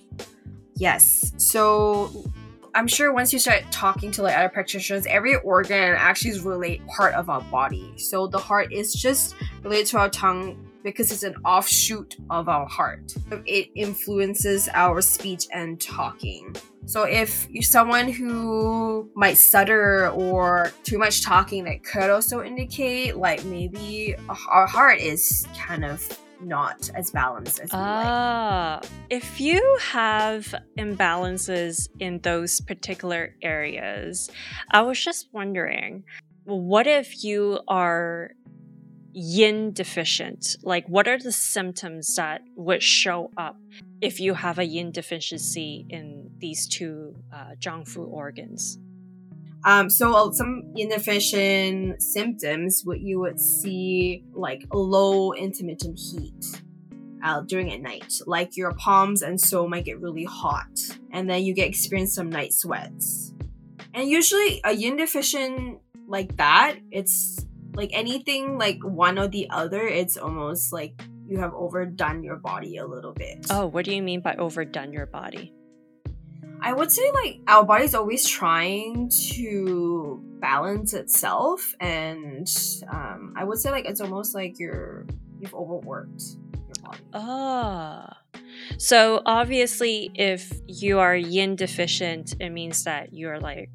Yes. 0.77 1.33
So 1.37 2.25
I'm 2.75 2.87
sure 2.87 3.13
once 3.13 3.33
you 3.33 3.39
start 3.39 3.65
talking 3.71 4.11
to 4.13 4.23
like 4.23 4.37
other 4.37 4.49
practitioners, 4.49 5.05
every 5.07 5.37
organ 5.37 5.95
actually 5.99 6.31
is 6.31 6.41
really 6.41 6.81
part 6.97 7.15
of 7.15 7.29
our 7.29 7.43
body. 7.43 7.93
So 7.99 8.27
the 8.27 8.39
heart 8.39 8.73
is 8.73 8.95
just 8.95 9.35
related 9.63 9.87
to 9.89 9.99
our 9.99 10.09
tongue 10.09 10.68
because 10.89 11.13
it's 11.13 11.23
an 11.23 11.37
offshoot 11.45 12.17
of 12.31 12.49
our 12.49 12.67
heart. 12.67 13.15
It 13.47 13.69
influences 13.75 14.69
our 14.75 15.01
speech 15.01 15.47
and 15.53 15.81
talking. 15.81 16.57
So 16.87 17.03
if 17.03 17.47
you're 17.51 17.63
someone 17.63 18.09
who 18.09 19.11
might 19.15 19.37
stutter 19.37 20.09
or 20.09 20.73
too 20.85 20.99
much 20.99 21.23
talking, 21.23 21.65
that 21.65 21.85
could 21.85 22.11
also 22.11 22.43
indicate 22.43 23.17
like 23.17 23.45
maybe 23.45 24.15
our 24.49 24.67
heart 24.67 24.99
is 24.99 25.47
kind 25.57 25.85
of 25.85 26.03
not 26.41 26.91
as 26.95 27.11
balanced 27.11 27.61
as 27.61 27.73
we 27.73 27.79
uh, 27.79 28.79
like. 28.81 28.91
If 29.11 29.41
you 29.41 29.79
have 29.83 30.55
imbalances 30.79 31.89
in 31.99 32.21
those 32.21 32.61
particular 32.61 33.35
areas, 33.43 34.31
I 34.71 34.83
was 34.83 35.03
just 35.03 35.29
wondering, 35.33 36.05
what 36.45 36.87
if 36.87 37.23
you 37.25 37.61
are 37.69 38.31
yin 39.13 39.73
deficient? 39.73 40.57
Like, 40.63 40.87
what 40.89 41.09
are 41.09 41.19
the 41.19 41.33
symptoms 41.33 42.15
that 42.17 42.43
would 42.57 42.83
show 42.83 43.31
up 43.37 43.57
if 44.01 44.21
you 44.21 44.35
have 44.35 44.59
a 44.59 44.65
yin 44.65 44.93
deficiency 44.93 45.87
in 45.89 46.31
these 46.39 46.67
two 46.67 47.17
uh, 47.33 47.53
Zhangfu 47.59 48.07
organs? 48.07 48.79
Um, 49.65 49.91
so 49.91 50.31
some 50.33 50.63
yin 50.75 50.91
deficient 50.91 52.03
symptoms, 52.03 52.83
what 52.85 53.01
you 53.01 53.19
would 53.21 53.41
see 53.41 54.25
like 54.33 54.65
low 54.73 55.33
intermittent 55.33 55.99
heat. 55.99 56.63
Uh, 57.21 57.41
during 57.41 57.73
at 57.73 57.81
night, 57.81 58.15
like 58.27 58.57
your 58.57 58.73
palms 58.75 59.23
and 59.23 59.41
so 59.41 59.67
might 59.67 59.85
get 59.85 60.01
really 60.01 60.23
hot, 60.23 60.71
and 61.11 61.29
then 61.29 61.43
you 61.43 61.53
get 61.53 61.67
experience 61.67 62.15
some 62.15 62.31
night 62.31 62.53
sweats. 62.53 63.35
And 63.93 64.09
usually, 64.09 64.61
a 64.63 64.73
yin 64.73 64.97
deficient 64.97 65.81
like 66.07 66.37
that, 66.37 66.77
it's 66.93 67.45
like 67.75 67.91
anything 67.93 68.59
like 68.59 68.79
one 68.83 69.19
or 69.19 69.29
the 69.29 69.49
other, 69.51 69.83
it's 69.83 70.17
almost 70.17 70.73
like 70.73 71.01
you 71.27 71.39
have 71.39 71.53
overdone 71.55 72.23
your 72.23 72.37
body 72.37 72.79
a 72.79 72.87
little 72.87 73.13
bit. 73.13 73.47
Oh, 73.51 73.67
what 73.67 73.85
do 73.85 73.95
you 73.95 74.03
mean 74.03 74.21
by 74.21 74.35
overdone 74.37 74.93
your 74.93 75.07
body? 75.07 75.53
I 76.61 76.73
would 76.73 76.91
say 76.91 77.11
like 77.13 77.41
our 77.47 77.65
body's 77.65 77.95
always 77.95 78.27
trying 78.27 79.11
to 79.35 80.21
balance 80.41 80.93
itself, 80.93 81.75
and 81.81 82.49
um, 82.91 83.35
I 83.37 83.45
would 83.45 83.59
say 83.59 83.71
like 83.71 83.85
it's 83.85 84.01
almost 84.01 84.35
like 84.35 84.59
you're 84.59 85.07
you've 85.39 85.55
overworked 85.55 86.23
your 86.55 86.85
body. 86.85 86.99
Ah. 87.15 88.19
So 88.77 89.23
obviously, 89.25 90.11
if 90.15 90.53
you 90.67 90.99
are 90.99 91.17
yin 91.17 91.55
deficient, 91.55 92.35
it 92.41 92.51
means 92.51 92.85
that 92.85 93.13
you're 93.13 93.39
like 93.39 93.71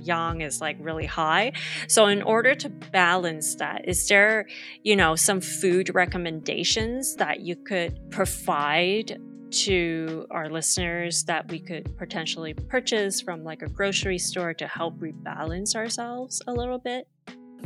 yang 0.00 0.40
is 0.40 0.60
like 0.60 0.76
really 0.80 1.06
high. 1.06 1.52
So 1.88 2.06
in 2.06 2.22
order 2.22 2.54
to 2.54 2.68
balance 2.68 3.54
that, 3.56 3.88
is 3.88 4.06
there, 4.08 4.46
you 4.82 4.96
know, 4.96 5.16
some 5.16 5.40
food 5.40 5.94
recommendations 5.94 7.16
that 7.16 7.40
you 7.40 7.56
could 7.56 8.10
provide 8.10 9.18
to 9.50 10.26
our 10.30 10.50
listeners 10.50 11.24
that 11.24 11.50
we 11.50 11.58
could 11.58 11.96
potentially 11.96 12.54
purchase 12.54 13.20
from 13.20 13.44
like 13.44 13.62
a 13.62 13.68
grocery 13.68 14.18
store 14.18 14.52
to 14.54 14.66
help 14.66 14.98
rebalance 14.98 15.74
ourselves 15.74 16.42
a 16.46 16.52
little 16.52 16.78
bit? 16.78 17.08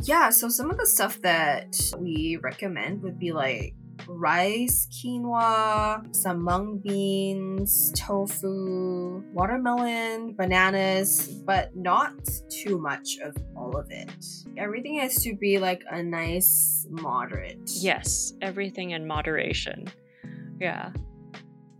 Yeah, 0.01 0.29
so 0.29 0.49
some 0.49 0.71
of 0.71 0.77
the 0.77 0.87
stuff 0.87 1.21
that 1.21 1.75
we 1.97 2.37
recommend 2.41 3.03
would 3.03 3.19
be 3.19 3.31
like 3.31 3.75
rice, 4.07 4.87
quinoa, 4.91 6.15
some 6.15 6.43
mung 6.43 6.79
beans, 6.83 7.91
tofu, 7.95 9.23
watermelon, 9.31 10.33
bananas, 10.33 11.27
but 11.45 11.75
not 11.75 12.13
too 12.49 12.77
much 12.77 13.17
of 13.23 13.35
all 13.55 13.77
of 13.77 13.87
it. 13.89 14.25
Everything 14.57 14.99
has 14.99 15.15
to 15.23 15.35
be 15.35 15.59
like 15.59 15.83
a 15.89 16.01
nice 16.01 16.85
moderate. 16.89 17.69
Yes, 17.79 18.33
everything 18.41 18.91
in 18.91 19.07
moderation. 19.07 19.87
Yeah. 20.59 20.91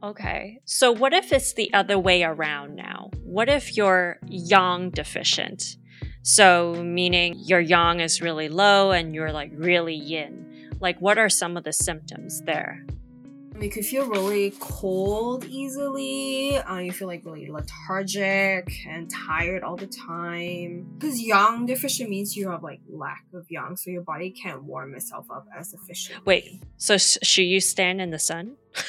Okay. 0.04 0.60
So, 0.66 0.92
what 0.92 1.14
if 1.14 1.32
it's 1.32 1.54
the 1.54 1.74
other 1.74 1.98
way 1.98 2.24
around 2.24 2.76
now? 2.76 3.10
What 3.24 3.48
if 3.48 3.78
you're 3.78 4.20
yang 4.28 4.90
deficient? 4.90 5.78
So, 6.24 6.76
meaning 6.84 7.36
your 7.38 7.62
yang 7.62 8.02
is 8.02 8.22
really 8.22 8.50
low 8.50 8.92
and 8.92 9.16
you're 9.16 9.32
like 9.32 9.52
really 9.56 9.96
yin. 9.96 10.53
Like, 10.80 11.00
what 11.00 11.18
are 11.18 11.30
some 11.30 11.58
of 11.58 11.64
the 11.64 11.74
symptoms 11.74 12.42
there? 12.44 12.86
You 13.60 13.70
could 13.70 13.86
feel 13.86 14.08
really 14.08 14.52
cold 14.60 15.46
easily. 15.46 16.58
Uh, 16.58 16.80
you 16.80 16.92
feel 16.92 17.08
like 17.08 17.24
really 17.24 17.50
lethargic 17.50 18.68
and 18.88 19.10
tired 19.10 19.64
all 19.64 19.78
the 19.78 19.88
time. 19.88 20.88
Because 20.98 21.22
yang 21.22 21.66
deficient 21.66 22.10
means 22.10 22.36
you 22.36 22.50
have 22.50 22.64
like 22.64 22.82
lack 22.90 23.24
of 23.34 23.46
yang, 23.50 23.78
so 23.78 23.92
your 23.92 24.02
body 24.02 24.32
can't 24.32 24.64
warm 24.64 24.96
itself 24.96 25.28
up 25.32 25.46
as 25.56 25.74
efficiently. 25.74 26.24
Wait, 26.26 26.62
so 26.78 26.98
sh- 26.98 27.18
should 27.22 27.46
you 27.46 27.62
stand 27.62 28.02
in 28.02 28.10
the 28.10 28.20
sun? 28.20 28.58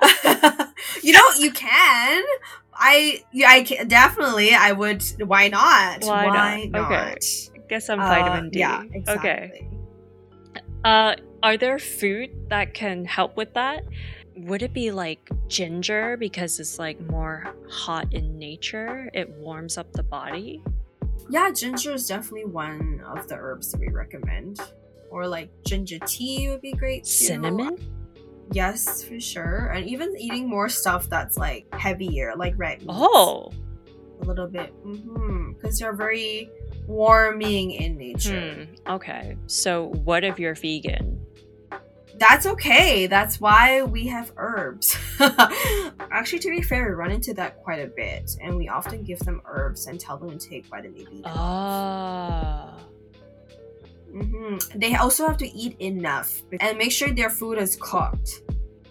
you 1.02 1.12
know, 1.12 1.30
you 1.38 1.50
can. 1.52 2.22
I, 2.74 3.22
yeah, 3.32 3.50
I 3.50 3.62
can, 3.62 3.88
definitely. 3.88 4.54
I 4.54 4.72
would. 4.72 5.02
Why 5.24 5.48
not? 5.48 6.02
Why, 6.04 6.26
Why 6.26 6.68
not? 6.70 6.84
Okay. 6.86 7.16
Get 7.68 7.82
some 7.82 8.00
vitamin 8.00 8.46
Uh, 8.46 8.50
D. 8.50 8.58
Yeah, 8.58 8.82
exactly. 8.92 9.30
Okay. 9.30 9.79
Uh, 10.84 11.14
are 11.42 11.56
there 11.56 11.78
food 11.78 12.30
that 12.48 12.74
can 12.74 13.04
help 13.04 13.36
with 13.36 13.52
that? 13.54 13.84
Would 14.36 14.62
it 14.62 14.72
be 14.72 14.90
like 14.90 15.28
ginger 15.48 16.16
because 16.16 16.58
it's 16.60 16.78
like 16.78 17.00
more 17.10 17.54
hot 17.68 18.12
in 18.12 18.38
nature? 18.38 19.10
It 19.12 19.28
warms 19.30 19.76
up 19.76 19.92
the 19.92 20.02
body. 20.02 20.62
Yeah, 21.28 21.50
ginger 21.50 21.92
is 21.92 22.06
definitely 22.08 22.46
one 22.46 23.02
of 23.06 23.28
the 23.28 23.36
herbs 23.36 23.72
that 23.72 23.80
we 23.80 23.88
recommend. 23.88 24.60
Or 25.10 25.26
like 25.26 25.50
ginger 25.66 25.98
tea 26.06 26.48
would 26.48 26.60
be 26.60 26.72
great 26.72 27.04
too. 27.04 27.26
Cinnamon? 27.26 27.76
Yes, 28.52 29.04
for 29.04 29.20
sure. 29.20 29.66
And 29.74 29.86
even 29.88 30.14
eating 30.18 30.48
more 30.48 30.68
stuff 30.68 31.08
that's 31.08 31.36
like 31.36 31.66
heavier, 31.74 32.34
like 32.36 32.54
red 32.56 32.80
meats. 32.80 32.92
Oh, 32.92 33.52
A 34.22 34.24
little 34.24 34.46
bit. 34.48 34.72
Mm-hmm. 34.84 35.52
Because 35.52 35.78
they're 35.78 35.94
very 35.94 36.50
warming 36.86 37.72
in 37.72 37.96
nature. 37.96 38.66
hmm. 38.66 38.92
Okay. 38.92 39.36
So, 39.46 39.86
what 40.04 40.24
if 40.24 40.38
you're 40.38 40.54
vegan? 40.54 41.24
That's 42.16 42.44
okay. 42.44 43.06
That's 43.06 43.40
why 43.40 43.82
we 43.82 44.06
have 44.08 44.30
herbs. 44.36 44.94
Actually, 46.10 46.40
to 46.40 46.50
be 46.50 46.60
fair, 46.60 46.84
we 46.88 46.92
run 46.94 47.10
into 47.10 47.32
that 47.34 47.62
quite 47.62 47.80
a 47.80 47.86
bit. 47.86 48.36
And 48.42 48.56
we 48.58 48.68
often 48.68 49.02
give 49.02 49.20
them 49.20 49.40
herbs 49.46 49.86
and 49.86 49.98
tell 49.98 50.18
them 50.18 50.38
to 50.38 50.48
take 50.48 50.66
vitamin 50.66 51.06
B. 51.10 51.22
Ah. 51.24 52.76
hmm 54.12 54.58
They 54.74 54.96
also 54.96 55.26
have 55.26 55.38
to 55.38 55.48
eat 55.56 55.76
enough 55.80 56.42
and 56.60 56.76
make 56.76 56.92
sure 56.92 57.10
their 57.10 57.30
food 57.30 57.56
is 57.58 57.76
cooked. 57.80 58.42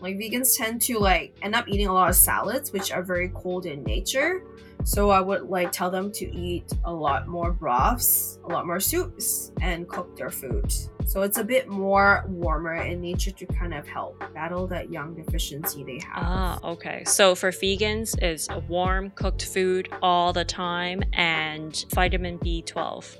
Like 0.02 0.16
vegans 0.16 0.58
tend 0.58 0.82
to 0.84 0.98
like 0.98 1.36
end 1.44 1.54
up 1.54 1.68
eating 1.68 1.88
a 1.88 1.94
lot 1.94 2.10
of 2.10 2.16
salads, 2.16 2.72
which 2.72 2.92
are 2.92 3.04
very 3.04 3.30
cold 3.30 3.66
in 3.68 3.84
nature. 3.84 4.42
So 4.90 5.12
I 5.12 5.22
would 5.22 5.44
like 5.44 5.72
tell 5.72 5.92
them 5.92 6.12
to 6.14 6.36
eat 6.36 6.74
a 6.84 6.92
lot 6.92 7.28
more 7.28 7.52
broths, 7.52 8.40
a 8.44 8.48
lot 8.48 8.66
more 8.66 8.80
soups, 8.80 9.52
and 9.62 9.88
cook 9.88 10.18
their 10.18 10.32
food. 10.32 10.74
So 11.06 11.22
it's 11.22 11.38
a 11.38 11.44
bit 11.44 11.68
more 11.68 12.26
warmer 12.28 12.74
in 12.74 13.00
nature 13.00 13.30
to 13.30 13.46
kind 13.46 13.76
of 13.76 13.88
help 13.88 14.18
battle 14.34 14.66
that 14.66 14.92
yang 14.92 15.14
deficiency 15.14 15.84
they 15.84 16.00
have. 16.00 16.24
Ah, 16.24 16.60
okay. 16.64 17.04
So 17.06 17.36
for 17.36 17.52
vegans, 17.52 18.18
is 18.24 18.50
warm 18.68 19.12
cooked 19.12 19.46
food 19.46 19.90
all 20.02 20.34
the 20.34 20.44
time 20.44 21.04
and 21.14 21.86
vitamin 21.94 22.40
B12. 22.40 23.16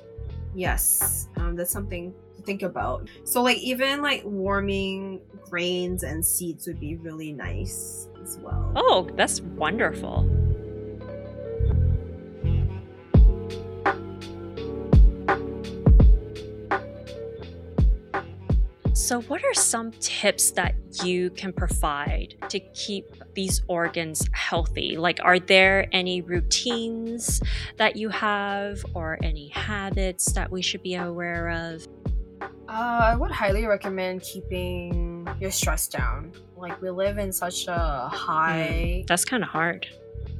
Yes, 0.56 1.28
um, 1.36 1.54
that's 1.54 1.70
something 1.70 2.12
to 2.36 2.42
think 2.42 2.62
about. 2.62 3.08
So, 3.22 3.44
like, 3.44 3.58
even 3.58 4.02
like 4.02 4.22
warming 4.24 5.20
grains 5.48 6.02
and 6.02 6.26
seeds 6.26 6.66
would 6.66 6.80
be 6.80 6.96
really 6.96 7.32
nice 7.32 8.08
as 8.20 8.38
well. 8.38 8.72
Oh, 8.74 9.08
that's 9.14 9.40
wonderful. 9.40 10.49
So, 19.10 19.22
what 19.22 19.42
are 19.44 19.54
some 19.54 19.90
tips 19.98 20.52
that 20.52 20.76
you 21.02 21.30
can 21.30 21.52
provide 21.52 22.36
to 22.48 22.60
keep 22.60 23.06
these 23.34 23.60
organs 23.66 24.24
healthy? 24.30 24.96
Like, 24.96 25.18
are 25.24 25.40
there 25.40 25.88
any 25.90 26.20
routines 26.20 27.42
that 27.76 27.96
you 27.96 28.08
have 28.10 28.78
or 28.94 29.18
any 29.20 29.48
habits 29.48 30.30
that 30.34 30.48
we 30.48 30.62
should 30.62 30.84
be 30.84 30.94
aware 30.94 31.48
of? 31.48 31.84
Uh, 32.40 32.46
I 32.68 33.16
would 33.16 33.32
highly 33.32 33.66
recommend 33.66 34.22
keeping 34.22 35.26
your 35.40 35.50
stress 35.50 35.88
down. 35.88 36.30
Like, 36.56 36.80
we 36.80 36.90
live 36.90 37.18
in 37.18 37.32
such 37.32 37.66
a 37.66 38.08
high. 38.12 39.04
That's 39.08 39.24
kind 39.24 39.42
of 39.42 39.48
hard. 39.48 39.88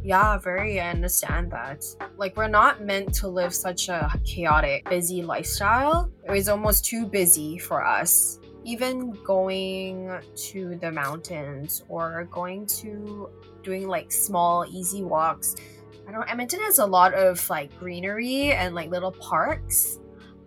Yeah, 0.05 0.39
very. 0.39 0.81
I 0.81 0.91
understand 0.91 1.51
that. 1.51 1.85
Like, 2.17 2.37
we're 2.37 2.47
not 2.47 2.85
meant 2.85 3.13
to 3.15 3.27
live 3.27 3.53
such 3.53 3.89
a 3.89 4.13
chaotic, 4.25 4.89
busy 4.89 5.23
lifestyle. 5.23 6.09
It 6.25 6.31
was 6.31 6.49
almost 6.49 6.85
too 6.85 7.05
busy 7.05 7.59
for 7.59 7.85
us. 7.85 8.40
Even 8.65 9.13
going 9.25 10.21
to 10.37 10.77
the 10.81 10.93
mountains 10.93 11.83
or 11.89 12.25
going 12.31 12.67
to 12.67 13.31
doing 13.63 13.89
like 13.89 14.13
small, 14.13 14.67
easy 14.71 15.03
walks. 15.03 15.57
I 16.07 16.13
don't. 16.13 16.21
Know. 16.21 16.27
Edmonton 16.29 16.61
has 16.61 16.79
a 16.79 16.87
lot 16.87 17.15
of 17.15 17.49
like 17.49 17.77
greenery 17.79 18.53
and 18.53 18.75
like 18.75 18.91
little 18.91 19.13
parks. 19.13 19.99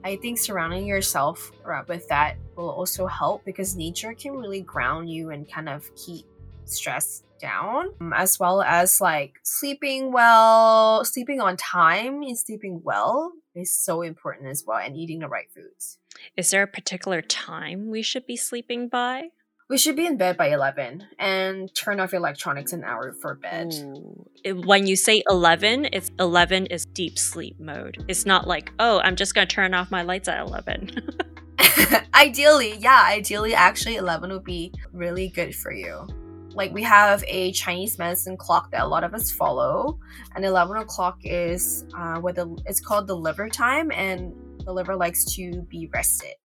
I 0.04 0.18
think 0.18 0.38
surrounding 0.38 0.86
yourself 0.86 1.52
with 1.88 2.08
that 2.10 2.36
will 2.58 2.70
also 2.70 3.08
help 3.08 3.46
because 3.46 3.76
nature 3.76 4.14
can 4.14 4.34
really 4.34 4.62
ground 4.62 5.10
you 5.10 5.30
and 5.30 5.50
kind 5.50 5.70
of 5.70 5.90
keep 5.96 6.26
stress 6.66 7.24
down, 7.40 7.94
um, 8.02 8.14
as 8.14 8.40
well 8.40 8.62
as 8.62 9.02
like 9.02 9.36
sleeping 9.44 10.12
well, 10.12 11.04
sleeping 11.06 11.42
on 11.42 11.58
time 11.58 12.22
and 12.22 12.38
sleeping 12.38 12.82
well 12.84 13.32
is 13.56 13.74
so 13.74 14.02
important 14.02 14.50
as 14.50 14.64
well, 14.66 14.80
and 14.80 14.98
eating 14.98 15.20
the 15.20 15.28
right 15.28 15.48
foods. 15.54 16.00
Is 16.36 16.52
there 16.52 16.64
a 16.64 16.68
particular 16.68 17.22
time 17.22 17.90
we 17.90 18.02
should 18.02 18.26
be 18.26 18.38
sleeping 18.38 18.88
by? 18.88 19.30
We 19.70 19.78
should 19.78 19.96
be 19.96 20.06
in 20.06 20.18
bed 20.18 20.38
by 20.38 20.48
11 20.48 21.08
and 21.18 21.74
turn 21.74 22.00
off 22.00 22.12
your 22.12 22.20
electronics 22.20 22.74
an 22.74 22.84
hour 22.84 23.14
for 23.22 23.36
bed. 23.36 23.74
Ooh. 23.74 24.28
When 24.66 24.86
you 24.86 24.96
say 24.96 25.24
11, 25.30 25.88
it's 25.94 26.12
11 26.20 26.68
is 26.68 26.86
deep 26.86 27.18
sleep 27.18 27.60
mode. 27.60 28.04
It's 28.08 28.26
not 28.26 28.46
like, 28.46 28.72
oh, 28.80 29.00
I'm 29.00 29.16
just 29.16 29.34
going 29.34 29.48
to 29.48 29.56
turn 29.56 29.74
off 29.74 29.90
my 29.90 30.04
lights 30.04 30.28
at 30.28 30.40
11. 30.40 30.92
ideally, 32.14 32.78
yeah, 32.78 33.04
ideally, 33.08 33.54
actually, 33.54 33.96
11 33.96 34.32
would 34.32 34.44
be 34.44 34.72
really 34.92 35.30
good 35.30 35.56
for 35.56 35.72
you. 35.72 36.08
Like, 36.54 36.72
we 36.72 36.84
have 36.84 37.24
a 37.28 37.52
Chinese 37.54 37.98
medicine 37.98 38.38
clock 38.38 38.72
that 38.72 38.82
a 38.82 38.88
lot 38.88 39.04
of 39.04 39.14
us 39.14 39.32
follow, 39.32 40.00
and 40.36 40.46
11 40.46 40.78
o'clock 40.78 41.20
is 41.24 41.86
uh, 41.98 42.20
where 42.20 42.34
the, 42.34 42.56
it's 42.66 42.80
called 42.80 43.08
the 43.08 43.16
liver 43.16 43.50
time, 43.50 43.92
and 43.92 44.34
the 44.66 44.74
liver 44.74 44.96
likes 44.96 45.26
to 45.36 45.62
be 45.70 45.90
rested. 45.94 46.36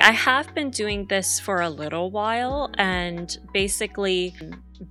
I 0.00 0.12
have 0.12 0.54
been 0.54 0.70
doing 0.70 1.06
this 1.06 1.40
for 1.40 1.62
a 1.62 1.70
little 1.70 2.10
while, 2.10 2.70
and 2.76 3.36
basically, 3.52 4.34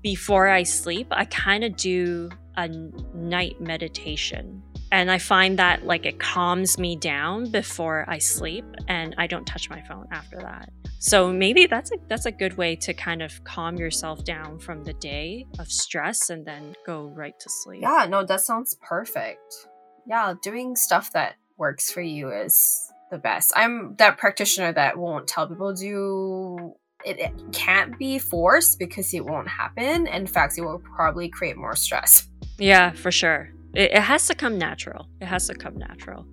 before 0.02 0.48
I 0.48 0.64
sleep, 0.64 1.08
I 1.12 1.26
kind 1.26 1.64
of 1.64 1.76
do 1.76 2.30
a 2.58 2.68
night 3.14 3.62
meditation. 3.62 4.64
And 4.92 5.12
I 5.12 5.18
find 5.18 5.60
that 5.60 5.86
like 5.86 6.06
it 6.06 6.20
calms 6.20 6.78
me 6.78 6.96
down 6.96 7.52
before 7.52 8.06
I 8.08 8.18
sleep, 8.18 8.66
and 8.88 9.14
I 9.18 9.28
don't 9.28 9.46
touch 9.46 9.70
my 9.70 9.82
phone 9.82 10.08
after 10.12 10.38
that. 10.40 10.70
So 11.00 11.32
maybe 11.32 11.68
that's 11.68 11.92
a 11.92 11.98
that's 12.08 12.26
a 12.26 12.32
good 12.32 12.58
way 12.58 12.76
to 12.78 12.94
kind 12.94 13.22
of 13.22 13.44
calm 13.44 13.76
yourself 13.78 14.24
down 14.24 14.58
from 14.60 14.84
the 14.84 14.94
day 14.94 15.46
of 15.60 15.72
stress 15.72 16.30
and 16.30 16.46
then 16.46 16.74
go 16.86 17.12
right 17.16 17.38
to 17.40 17.50
sleep. 17.50 17.82
Yeah, 17.82 18.08
no, 18.10 18.26
that 18.26 18.42
sounds 18.42 18.76
perfect. 18.82 19.68
Yeah, 20.08 20.34
doing 20.42 20.76
stuff 20.76 21.12
that 21.14 21.36
works 21.58 21.92
for 21.92 22.02
you 22.02 22.32
is 22.32 22.92
the 23.12 23.18
best. 23.18 23.54
I'm 23.56 23.96
that 23.98 24.18
practitioner 24.18 24.74
that 24.74 24.98
won't 24.98 25.28
tell 25.28 25.48
people 25.48 25.74
do 25.74 26.76
it, 27.04 27.20
it 27.20 27.32
can't 27.52 27.98
be 28.00 28.18
forced 28.18 28.80
because 28.80 29.14
it 29.14 29.26
won't 29.26 29.48
happen. 29.48 30.08
In 30.08 30.26
fact, 30.26 30.58
it 30.58 30.62
will 30.62 30.80
probably 30.80 31.30
create 31.30 31.58
more 31.58 31.76
stress. 31.76 32.28
Yeah, 32.58 32.92
for 32.92 33.12
sure. 33.12 33.52
It, 33.74 33.92
it 33.92 34.02
has 34.02 34.28
to 34.28 34.36
come 34.36 34.58
natural. 34.58 35.08
It 35.22 35.26
has 35.26 35.48
to 35.48 35.56
come 35.56 35.78
natural. 35.78 36.26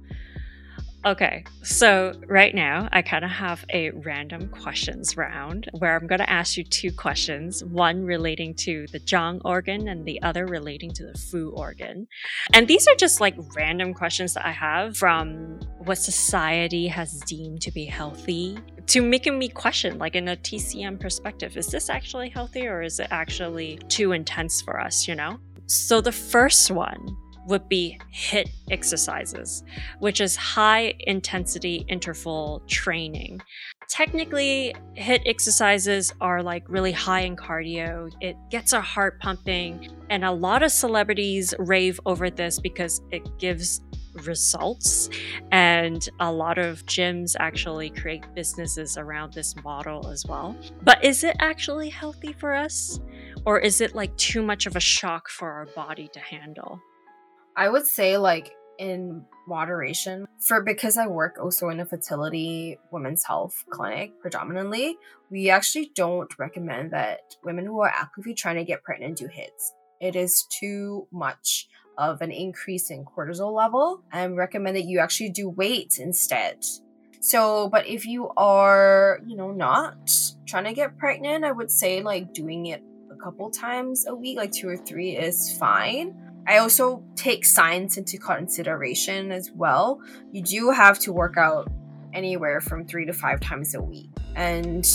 Okay, 1.05 1.45
so 1.65 2.13
right 2.29 2.55
now 2.55 2.89
I 2.93 3.03
kind 3.03 3.25
of 3.25 3.31
have 3.33 3.65
a 3.73 3.91
random 3.91 4.49
questions 4.51 5.17
round 5.17 5.69
where 5.73 5.97
I'm 5.97 6.07
going 6.07 6.21
to 6.21 6.31
ask 6.31 6.57
you 6.57 6.63
two 6.63 6.93
questions, 6.93 7.65
one 7.65 8.05
relating 8.05 8.55
to 8.59 8.87
the 8.93 9.01
Zhang 9.01 9.41
organ 9.45 9.89
and 9.89 10.05
the 10.07 10.23
other 10.23 10.47
relating 10.47 10.93
to 10.93 11.07
the 11.07 11.19
Fu 11.19 11.51
organ. 11.57 12.07
And 12.53 12.69
these 12.69 12.87
are 12.87 12.95
just 12.95 13.21
like 13.21 13.35
random 13.57 13.95
questions 13.95 14.35
that 14.35 14.47
I 14.47 14.53
have 14.53 14.97
from 14.97 15.59
what 15.79 15.99
society 15.99 16.87
has 16.87 17.19
deemed 17.27 17.63
to 17.63 17.73
be 17.73 17.85
healthy 17.85 18.57
to 18.87 19.03
making 19.03 19.41
me 19.41 19.49
question, 19.49 19.99
like 19.99 20.15
in 20.15 20.29
a 20.29 20.37
TCM 20.37 21.01
perspective, 21.01 21.57
is 21.57 21.67
this 21.67 21.91
actually 21.91 22.29
healthy 22.29 22.69
or 22.69 22.81
is 22.81 23.01
it 23.01 23.09
actually 23.11 23.81
too 23.89 24.13
intense 24.13 24.63
for 24.63 24.79
us, 24.81 25.09
you 25.09 25.17
know? 25.17 25.39
So 25.67 26.01
the 26.01 26.13
first 26.13 26.71
one 26.71 27.17
would 27.47 27.69
be 27.69 27.99
HIIT 28.15 28.49
exercises, 28.71 29.65
which 29.99 30.21
is 30.21 30.37
high 30.37 30.95
intensity 31.01 31.85
interval 31.89 32.63
training. 32.67 33.41
Technically, 33.89 34.75
HIIT 34.97 35.23
exercises 35.27 36.15
are 36.21 36.43
like 36.43 36.65
really 36.69 36.93
high 36.93 37.21
in 37.21 37.37
cardio. 37.37 38.11
It 38.21 38.37
gets 38.51 38.73
our 38.73 38.81
heart 38.81 39.21
pumping, 39.21 39.89
and 40.09 40.25
a 40.25 40.33
lot 40.33 40.63
of 40.63 40.73
celebrities 40.73 41.53
rave 41.59 42.01
over 42.07 42.31
this 42.31 42.59
because 42.59 43.03
it 43.11 43.23
gives 43.39 43.83
results. 44.25 45.09
And 45.51 46.07
a 46.21 46.31
lot 46.31 46.59
of 46.59 46.85
gyms 46.87 47.35
actually 47.39 47.91
create 47.91 48.25
businesses 48.35 48.97
around 48.97 49.33
this 49.33 49.55
model 49.63 50.09
as 50.09 50.25
well. 50.27 50.57
But 50.83 51.05
is 51.05 51.25
it 51.25 51.37
actually 51.41 51.89
healthy 51.89 52.33
for 52.33 52.55
us? 52.55 53.01
Or 53.45 53.59
is 53.59 53.81
it 53.81 53.95
like 53.95 54.17
too 54.17 54.43
much 54.43 54.67
of 54.67 54.77
a 54.77 54.81
shock 54.81 55.29
for 55.29 55.51
our 55.51 55.67
body 55.67 56.09
to 56.13 56.21
handle? 56.21 56.81
I 57.57 57.69
would 57.69 57.87
say 57.87 58.17
like 58.17 58.55
in 58.79 59.25
moderation 59.47 60.27
for 60.39 60.63
because 60.63 60.97
I 60.97 61.07
work 61.07 61.39
also 61.41 61.69
in 61.69 61.81
a 61.81 61.85
fertility 61.85 62.79
women's 62.91 63.25
health 63.25 63.65
clinic 63.71 64.21
predominantly, 64.21 64.97
we 65.31 65.51
actually 65.51 65.91
don't 65.95 66.37
recommend 66.39 66.93
that 66.93 67.37
women 67.45 67.67
who 67.67 67.81
are 67.81 67.93
actively 67.95 68.35
trying 68.35 68.57
to 68.57 68.65
get 68.65 68.83
pregnant 68.83 69.19
do 69.19 69.27
HIITs. 69.27 69.73
It 70.01 70.17
is 70.17 70.45
too 70.45 71.07
much 71.13 71.69
of 71.99 72.23
an 72.23 72.33
increase 72.33 72.91
in 72.91 73.05
cortisol 73.05 73.55
level 73.55 74.03
and 74.13 74.37
recommend 74.37 74.77
that 74.77 74.85
you 74.85 74.99
actually 74.99 75.31
do 75.31 75.49
weights 75.49 75.99
instead. 75.99 76.65
So, 77.21 77.69
but 77.69 77.87
if 77.87 78.05
you 78.07 78.31
are, 78.37 79.21
you 79.27 79.37
know, 79.37 79.53
not 79.53 80.11
trying 80.47 80.65
to 80.65 80.73
get 80.73 80.99
pregnant, 80.99 81.45
I 81.45 81.53
would 81.53 81.71
say 81.71 82.03
like 82.03 82.35
doing 82.35 82.67
it 82.67 82.83
a 83.13 83.17
couple 83.23 83.51
times 83.51 84.07
a 84.09 84.15
week, 84.15 84.37
like 84.39 84.51
two 84.51 84.69
or 84.69 84.77
three 84.77 85.17
is 85.17 85.57
fine. 85.57 86.32
I 86.47 86.59
also 86.59 87.05
take 87.15 87.45
science 87.45 87.97
into 87.97 88.19
consideration 88.19 89.31
as 89.31 89.51
well. 89.55 90.01
You 90.33 90.43
do 90.43 90.71
have 90.71 90.99
to 91.01 91.13
work 91.13 91.37
out 91.37 91.71
anywhere 92.13 92.61
from 92.61 92.87
three 92.87 93.07
to 93.07 93.13
five 93.13 93.41
times 93.41 93.75
a 93.75 93.81
week. 93.81 94.11
And 94.35 94.87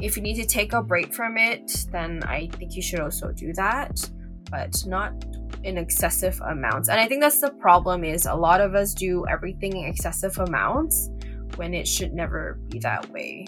if 0.00 0.16
you 0.16 0.22
need 0.22 0.34
to 0.34 0.46
take 0.46 0.72
a 0.72 0.82
break 0.82 1.14
from 1.14 1.36
it, 1.36 1.86
then 1.90 2.22
I 2.24 2.48
think 2.48 2.76
you 2.76 2.82
should 2.82 3.00
also 3.00 3.32
do 3.32 3.52
that, 3.54 4.08
but 4.50 4.84
not 4.86 5.12
in 5.62 5.78
excessive 5.78 6.40
amounts. 6.42 6.88
And 6.88 7.00
I 7.00 7.06
think 7.06 7.22
that's 7.22 7.40
the 7.40 7.50
problem 7.50 8.04
is 8.04 8.26
a 8.26 8.34
lot 8.34 8.60
of 8.60 8.74
us 8.74 8.94
do 8.94 9.26
everything 9.28 9.76
in 9.76 9.84
excessive 9.84 10.38
amounts 10.38 11.10
when 11.56 11.74
it 11.74 11.86
should 11.86 12.12
never 12.14 12.58
be 12.68 12.78
that 12.80 13.10
way. 13.10 13.46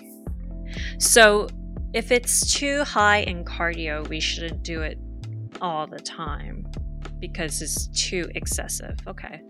So 0.99 1.49
if 1.93 2.11
it's 2.11 2.53
too 2.53 2.83
high 2.85 3.19
in 3.19 3.45
cardio, 3.45 4.07
we 4.09 4.21
shouldn't 4.21 4.63
do 4.63 4.83
it 4.83 4.99
all 5.61 5.87
the 5.87 6.01
time 6.01 6.67
because 7.23 7.63
it's 7.63 7.87
too 7.87 8.29
excessive. 8.35 8.99
Okay. 9.07 9.41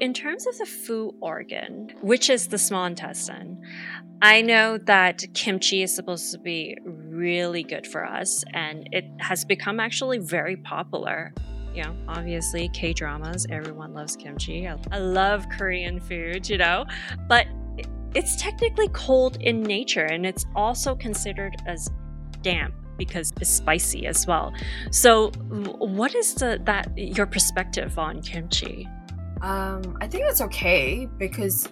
In 0.00 0.12
terms 0.12 0.46
of 0.46 0.56
the 0.58 0.66
Fu 0.66 1.14
organ, 1.20 1.92
which 2.02 2.30
is 2.30 2.48
the 2.48 2.58
small 2.58 2.84
intestine, 2.84 3.60
I 4.20 4.42
know 4.42 4.78
that 4.78 5.24
kimchi 5.34 5.82
is 5.82 5.94
supposed 5.94 6.30
to 6.32 6.38
be 6.38 6.76
really 6.84 7.62
good 7.64 7.86
for 7.86 8.04
us 8.04 8.44
and 8.52 8.88
it 8.92 9.04
has 9.18 9.44
become 9.44 9.80
actually 9.80 10.18
very 10.18 10.56
popular. 10.56 11.32
You 11.74 11.84
know, 11.84 11.96
obviously, 12.06 12.68
K 12.74 12.92
dramas, 12.92 13.46
everyone 13.50 13.94
loves 13.94 14.14
kimchi. 14.14 14.68
I 14.68 14.98
love 14.98 15.48
Korean 15.48 16.00
food, 16.00 16.48
you 16.48 16.58
know, 16.58 16.84
but 17.28 17.46
it's 18.14 18.36
technically 18.36 18.88
cold 18.88 19.38
in 19.40 19.62
nature 19.62 20.04
and 20.04 20.26
it's 20.26 20.44
also 20.54 20.94
considered 20.94 21.56
as 21.66 21.88
damp 22.42 22.74
because 23.04 23.32
it's 23.40 23.50
spicy 23.50 24.06
as 24.06 24.26
well. 24.26 24.52
So, 24.90 25.30
what 25.78 26.14
is 26.14 26.34
the 26.34 26.60
that 26.64 26.96
your 26.96 27.26
perspective 27.26 27.98
on 27.98 28.22
kimchi? 28.22 28.88
Um, 29.40 29.98
I 30.00 30.06
think 30.06 30.24
it's 30.28 30.40
okay 30.40 31.08
because 31.18 31.68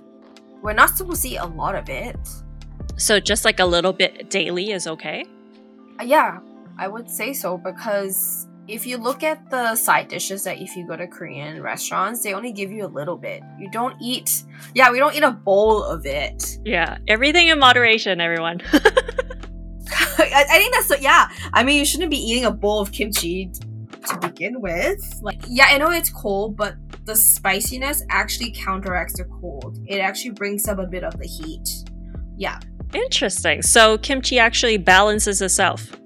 we're 0.62 0.72
not 0.72 0.96
supposed 0.96 1.22
to 1.22 1.28
eat 1.28 1.36
a 1.36 1.46
lot 1.46 1.74
of 1.74 1.88
it. 1.88 2.18
So, 2.96 3.20
just 3.20 3.44
like 3.44 3.60
a 3.60 3.66
little 3.66 3.92
bit 3.92 4.30
daily 4.30 4.72
is 4.72 4.86
okay. 4.86 5.24
Uh, 6.00 6.04
yeah, 6.04 6.40
I 6.78 6.88
would 6.88 7.08
say 7.08 7.32
so 7.32 7.56
because 7.56 8.48
if 8.70 8.86
you 8.86 8.98
look 8.98 9.22
at 9.22 9.50
the 9.50 9.74
side 9.74 10.08
dishes 10.08 10.44
that 10.44 10.58
if 10.58 10.76
you 10.76 10.86
go 10.86 10.96
to 10.96 11.06
Korean 11.06 11.60
restaurants, 11.60 12.22
they 12.22 12.34
only 12.34 12.52
give 12.52 12.70
you 12.70 12.86
a 12.86 12.88
little 12.88 13.16
bit. 13.16 13.42
You 13.58 13.68
don't 13.70 13.96
eat, 14.00 14.44
yeah, 14.74 14.90
we 14.90 14.98
don't 14.98 15.14
eat 15.14 15.24
a 15.24 15.32
bowl 15.32 15.82
of 15.82 16.06
it. 16.06 16.58
Yeah, 16.64 16.98
everything 17.08 17.48
in 17.48 17.58
moderation, 17.58 18.20
everyone. 18.20 18.60
I, 20.34 20.44
I 20.48 20.58
think 20.58 20.74
that's 20.74 20.88
so, 20.88 20.96
yeah. 20.96 21.28
I 21.52 21.62
mean, 21.62 21.78
you 21.78 21.84
shouldn't 21.84 22.10
be 22.10 22.18
eating 22.18 22.44
a 22.44 22.50
bowl 22.50 22.80
of 22.80 22.92
kimchi 22.92 23.50
to 24.08 24.18
begin 24.18 24.60
with. 24.60 25.20
Like, 25.22 25.40
yeah, 25.48 25.66
I 25.68 25.78
know 25.78 25.90
it's 25.90 26.10
cold, 26.10 26.56
but 26.56 26.74
the 27.04 27.16
spiciness 27.16 28.04
actually 28.10 28.52
counteracts 28.52 29.16
the 29.18 29.24
cold. 29.24 29.78
It 29.86 29.98
actually 29.98 30.32
brings 30.32 30.68
up 30.68 30.78
a 30.78 30.86
bit 30.86 31.04
of 31.04 31.18
the 31.18 31.26
heat. 31.26 31.68
Yeah. 32.36 32.60
Interesting. 32.92 33.62
So 33.62 33.98
kimchi 33.98 34.38
actually 34.38 34.76
balances 34.76 35.40
itself. 35.42 35.96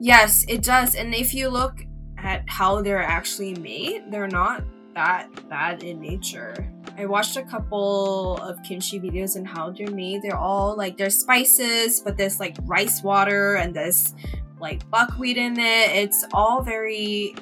Yes, 0.00 0.44
it 0.48 0.62
does. 0.62 0.94
And 0.94 1.14
if 1.14 1.32
you 1.34 1.48
look 1.48 1.80
at 2.18 2.44
how 2.48 2.82
they're 2.82 3.02
actually 3.02 3.54
made, 3.54 4.10
they're 4.10 4.28
not 4.28 4.64
that 4.94 5.48
bad 5.48 5.82
in 5.82 6.00
nature. 6.00 6.70
I 6.96 7.06
watched 7.06 7.36
a 7.36 7.42
couple 7.42 8.36
of 8.36 8.62
kimchi 8.62 9.00
videos 9.00 9.36
and 9.36 9.46
how 9.46 9.70
they're 9.70 9.90
made. 9.90 10.22
They're 10.22 10.36
all 10.36 10.76
like 10.76 10.96
there's 10.96 11.16
spices, 11.16 12.00
but 12.00 12.16
there's 12.16 12.38
like 12.38 12.56
rice 12.62 13.02
water 13.02 13.56
and 13.56 13.74
there's 13.74 14.14
like 14.60 14.88
buckwheat 14.90 15.36
in 15.36 15.58
it. 15.58 15.90
It's 15.90 16.24
all 16.32 16.62
very, 16.62 17.34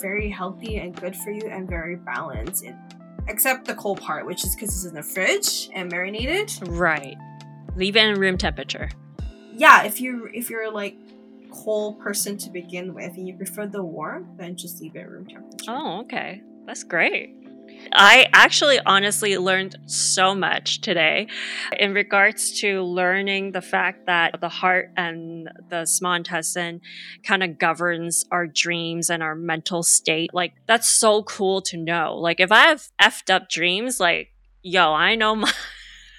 very 0.00 0.30
healthy 0.30 0.76
and 0.78 0.98
good 0.98 1.14
for 1.16 1.30
you 1.30 1.48
and 1.48 1.68
very 1.68 1.96
balanced. 1.96 2.64
It, 2.64 2.74
except 3.28 3.66
the 3.66 3.74
cold 3.74 4.00
part, 4.00 4.26
which 4.26 4.44
is 4.44 4.54
because 4.54 4.70
it's 4.70 4.86
in 4.86 4.94
the 4.94 5.02
fridge 5.02 5.68
and 5.74 5.90
marinated. 5.90 6.52
Right. 6.68 7.16
Leave 7.76 7.96
it 7.96 8.04
in 8.04 8.18
room 8.18 8.38
temperature. 8.38 8.88
Yeah, 9.52 9.84
if 9.84 10.00
you 10.00 10.30
if 10.32 10.50
you're 10.50 10.70
like 10.70 10.96
cold 11.52 12.00
person 12.00 12.36
to 12.38 12.50
begin 12.50 12.94
with 12.94 13.16
and 13.16 13.28
you 13.28 13.34
prefer 13.34 13.66
the 13.66 13.82
warm, 13.82 14.30
then 14.36 14.56
just 14.56 14.80
leave 14.80 14.96
it 14.96 15.00
at 15.00 15.10
room 15.10 15.26
temperature. 15.26 15.64
Oh, 15.68 16.00
okay. 16.00 16.42
That's 16.66 16.82
great. 16.82 17.43
I 17.92 18.26
actually 18.32 18.80
honestly 18.84 19.38
learned 19.38 19.76
so 19.86 20.34
much 20.34 20.80
today 20.80 21.28
in 21.78 21.94
regards 21.94 22.60
to 22.60 22.82
learning 22.82 23.52
the 23.52 23.62
fact 23.62 24.06
that 24.06 24.40
the 24.40 24.48
heart 24.48 24.90
and 24.96 25.48
the 25.68 25.86
small 25.86 26.14
intestine 26.14 26.80
kind 27.24 27.42
of 27.42 27.58
governs 27.58 28.24
our 28.32 28.46
dreams 28.46 29.10
and 29.10 29.22
our 29.22 29.34
mental 29.34 29.82
state. 29.82 30.34
Like, 30.34 30.54
that's 30.66 30.88
so 30.88 31.22
cool 31.22 31.62
to 31.62 31.76
know. 31.76 32.16
Like, 32.18 32.40
if 32.40 32.50
I 32.50 32.66
have 32.66 32.88
effed 33.00 33.32
up 33.32 33.48
dreams, 33.48 34.00
like, 34.00 34.32
yo, 34.62 34.92
I 34.92 35.14
know 35.14 35.36
my. 35.36 35.52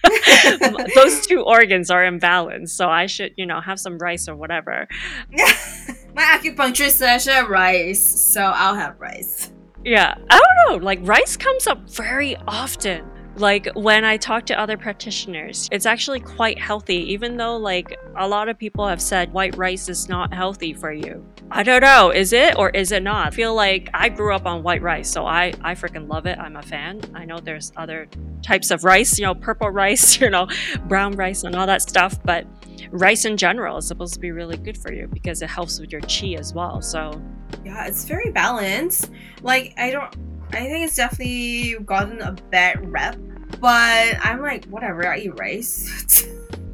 those 0.96 1.26
two 1.26 1.42
organs 1.42 1.90
are 1.90 2.04
imbalanced, 2.04 2.70
so 2.70 2.88
I 2.88 3.08
should, 3.08 3.34
you 3.38 3.46
know, 3.46 3.60
have 3.60 3.80
some 3.80 3.98
rice 3.98 4.30
or 4.30 4.36
whatever. 4.36 4.88
my 5.32 6.40
acupuncturist 6.40 6.92
says 6.92 7.28
rice, 7.50 8.02
so 8.02 8.42
I'll 8.42 8.76
have 8.76 9.00
rice. 9.00 9.52
Yeah, 9.86 10.16
I 10.32 10.40
don't 10.40 10.80
know. 10.80 10.84
Like 10.84 11.00
rice 11.04 11.38
comes 11.38 11.68
up 11.68 11.88
very 11.90 12.36
often. 12.48 13.06
Like 13.38 13.68
when 13.76 14.04
I 14.04 14.18
talk 14.18 14.46
to 14.48 14.60
other 14.60 14.78
practitioners, 14.78 15.70
it's 15.72 15.86
actually 15.86 16.22
quite 16.22 16.58
healthy, 16.58 17.12
even 17.12 17.38
though 17.38 17.58
like 17.58 18.00
a 18.18 18.28
lot 18.28 18.50
of 18.50 18.58
people 18.58 18.88
have 18.88 19.02
said 19.02 19.32
white 19.32 19.56
rice 19.58 19.88
is 19.90 20.10
not 20.10 20.34
healthy 20.34 20.74
for 20.74 20.92
you. 20.92 21.24
I 21.52 21.62
don't 21.62 21.82
know, 21.82 22.10
is 22.10 22.34
it 22.34 22.58
or 22.58 22.70
is 22.72 22.92
it 22.92 23.04
not? 23.04 23.28
I 23.28 23.30
feel 23.30 23.54
like 23.54 23.90
I 23.94 24.10
grew 24.10 24.34
up 24.34 24.48
on 24.48 24.64
white 24.64 24.82
rice, 24.82 25.10
so 25.10 25.28
I 25.28 25.54
I 25.62 25.76
freaking 25.76 26.10
love 26.10 26.26
it. 26.26 26.40
I'm 26.40 26.56
a 26.56 26.64
fan. 26.64 27.02
I 27.14 27.26
know 27.26 27.40
there's 27.40 27.72
other 27.76 28.08
types 28.42 28.72
of 28.72 28.84
rice, 28.86 29.20
you 29.20 29.26
know, 29.26 29.36
purple 29.36 29.70
rice, 29.70 30.20
you 30.22 30.30
know, 30.32 30.48
brown 30.88 31.12
rice 31.16 31.44
and 31.44 31.56
all 31.56 31.68
that 31.68 31.84
stuff, 31.84 32.18
but 32.24 32.48
rice 32.92 33.26
in 33.26 33.38
general 33.38 33.78
is 33.78 33.88
supposed 33.88 34.14
to 34.14 34.20
be 34.20 34.32
really 34.32 34.58
good 34.58 34.78
for 34.78 34.92
you 34.92 35.08
because 35.08 35.42
it 35.42 35.50
helps 35.50 35.80
with 35.80 35.92
your 35.92 36.02
chi 36.02 36.36
as 36.38 36.54
well. 36.54 36.82
So 36.82 37.22
yeah, 37.64 37.86
it's 37.86 38.06
very 38.06 38.32
balanced. 38.32 39.12
Like 39.42 39.74
I 39.78 39.92
don't 39.92 40.16
I 40.52 40.68
think 40.68 40.86
it's 40.86 40.96
definitely 40.96 41.76
gotten 41.86 42.22
a 42.22 42.34
bad 42.52 42.92
rep, 42.92 43.18
but 43.60 44.18
I'm 44.22 44.42
like 44.42 44.66
whatever, 44.66 45.08
I 45.08 45.20
eat 45.20 45.40
rice. 45.40 46.28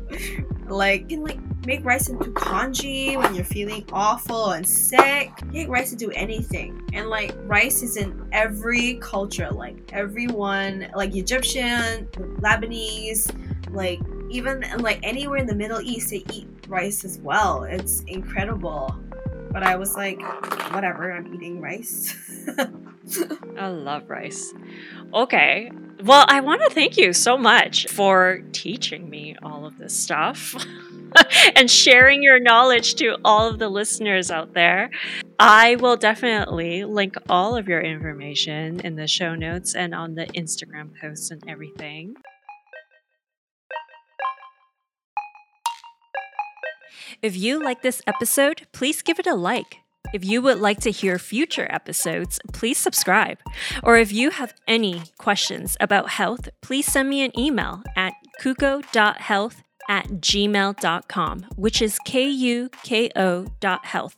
like 0.68 1.10
can 1.10 1.24
like 1.24 1.40
make 1.66 1.86
rice 1.86 2.10
into 2.10 2.32
congee 2.32 3.18
when 3.18 3.36
you're 3.36 3.44
feeling 3.46 3.86
awful 3.92 4.52
and 4.52 4.68
sick. 4.68 5.32
Make 5.46 5.68
rice 5.68 5.92
into 5.92 6.12
anything. 6.12 6.82
And 6.94 7.10
like 7.10 7.36
rice 7.44 7.84
is 7.84 7.98
in 7.98 8.28
every 8.32 8.96
culture. 8.96 9.50
Like 9.50 9.92
everyone, 9.94 10.90
like 10.96 11.16
Egyptian, 11.16 12.08
Lebanese, 12.42 13.32
like 13.72 14.00
even 14.32 14.66
like 14.80 15.00
anywhere 15.04 15.38
in 15.38 15.46
the 15.46 15.56
Middle 15.56 15.82
East, 15.82 16.10
they 16.10 16.24
eat 16.34 16.48
rice 16.68 17.04
as 17.04 17.20
well. 17.20 17.64
It's 17.64 18.02
incredible. 18.08 18.96
But 19.52 19.64
I 19.64 19.76
was 19.76 19.96
like, 19.96 20.22
whatever, 20.74 21.12
I'm 21.12 21.34
eating 21.34 21.60
rice. 21.60 22.16
I 23.58 23.68
love 23.68 24.10
rice. 24.10 24.54
Okay. 25.14 25.72
Well, 26.04 26.26
I 26.28 26.40
want 26.40 26.62
to 26.62 26.70
thank 26.70 26.98
you 26.98 27.12
so 27.14 27.38
much 27.38 27.88
for 27.88 28.42
teaching 28.54 29.10
me 29.10 29.36
all 29.44 29.66
of 29.66 29.78
this 29.78 29.94
stuff. 29.94 30.56
and 31.56 31.70
sharing 31.70 32.24
your 32.24 32.40
knowledge 32.40 32.96
to 32.96 33.18
all 33.26 33.50
of 33.50 33.60
the 33.60 33.70
listeners 33.70 34.32
out 34.32 34.54
there. 34.54 34.90
I 35.40 35.76
will 35.76 35.98
definitely 35.98 36.86
link 36.86 37.16
all 37.30 37.56
of 37.56 37.68
your 37.68 37.82
information 37.82 38.80
in 38.82 38.96
the 38.96 39.08
show 39.08 39.36
notes 39.36 39.76
and 39.76 39.94
on 39.94 40.16
the 40.16 40.28
Instagram 40.28 40.92
posts 41.00 41.32
and 41.32 41.44
everything. 41.48 42.16
If 47.22 47.36
you 47.36 47.64
like 47.64 47.82
this 47.82 48.02
episode, 48.08 48.68
please 48.72 49.02
give 49.02 49.20
it 49.20 49.28
a 49.28 49.36
like. 49.36 49.78
If 50.14 50.26
you 50.26 50.42
would 50.42 50.60
like 50.60 50.80
to 50.82 50.92
hear 50.92 51.18
future 51.18 51.68
episodes, 51.70 52.40
please 52.52 52.78
subscribe. 52.78 53.38
Or 53.84 53.98
if 53.98 54.12
you 54.12 54.32
have 54.32 54.54
any 54.68 55.04
questions 55.18 55.78
about 55.80 56.10
health, 56.10 56.50
please 56.62 56.86
send 56.86 57.10
me 57.10 57.22
an 57.24 57.38
email 57.40 57.84
at 57.96 58.14
kuko.health 58.42 59.64
at 59.90 60.08
gmail.com, 60.08 61.46
which 61.56 61.82
is 61.82 62.00
K 62.06 62.30
U 62.30 62.70
K 62.84 63.10
O 63.16 63.48
dot 63.60 63.86
health. 63.86 64.16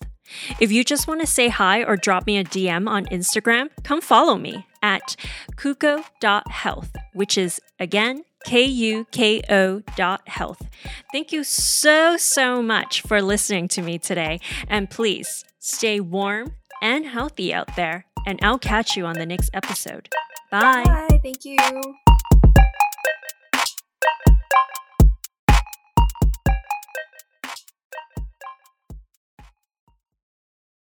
If 0.60 0.72
you 0.72 0.84
just 0.84 1.08
want 1.08 1.22
to 1.22 1.28
say 1.28 1.50
hi 1.50 1.84
or 1.84 1.96
drop 1.96 2.26
me 2.26 2.38
a 2.38 2.44
DM 2.44 2.90
on 2.90 3.06
Instagram, 3.08 3.70
come 3.84 4.02
follow 4.02 4.36
me 4.38 4.66
at 4.82 5.16
kuko.health, 5.58 6.92
which 7.14 7.38
is 7.38 7.60
again 7.80 8.24
K 8.46 8.64
U 8.64 9.06
K 9.12 9.42
O 9.50 9.82
dot 9.96 10.28
health. 10.28 10.68
Thank 11.12 11.32
you 11.32 11.44
so, 11.44 12.18
so 12.18 12.62
much 12.62 13.02
for 13.02 13.22
listening 13.22 13.68
to 13.70 13.82
me 13.82 13.98
today. 13.98 14.40
And 14.68 14.90
please 14.90 15.46
stay 15.60 16.00
warm 16.00 16.54
and 16.82 17.06
healthy 17.06 17.54
out 17.54 17.76
there. 17.76 18.06
And 18.26 18.40
I'll 18.42 18.60
catch 18.60 18.96
you 18.96 19.06
on 19.06 19.16
the 19.16 19.26
next 19.26 19.50
episode. 19.54 20.10
Bye. 20.52 20.84
Bye. 20.84 21.20
Thank 21.22 21.46
you. 21.46 21.58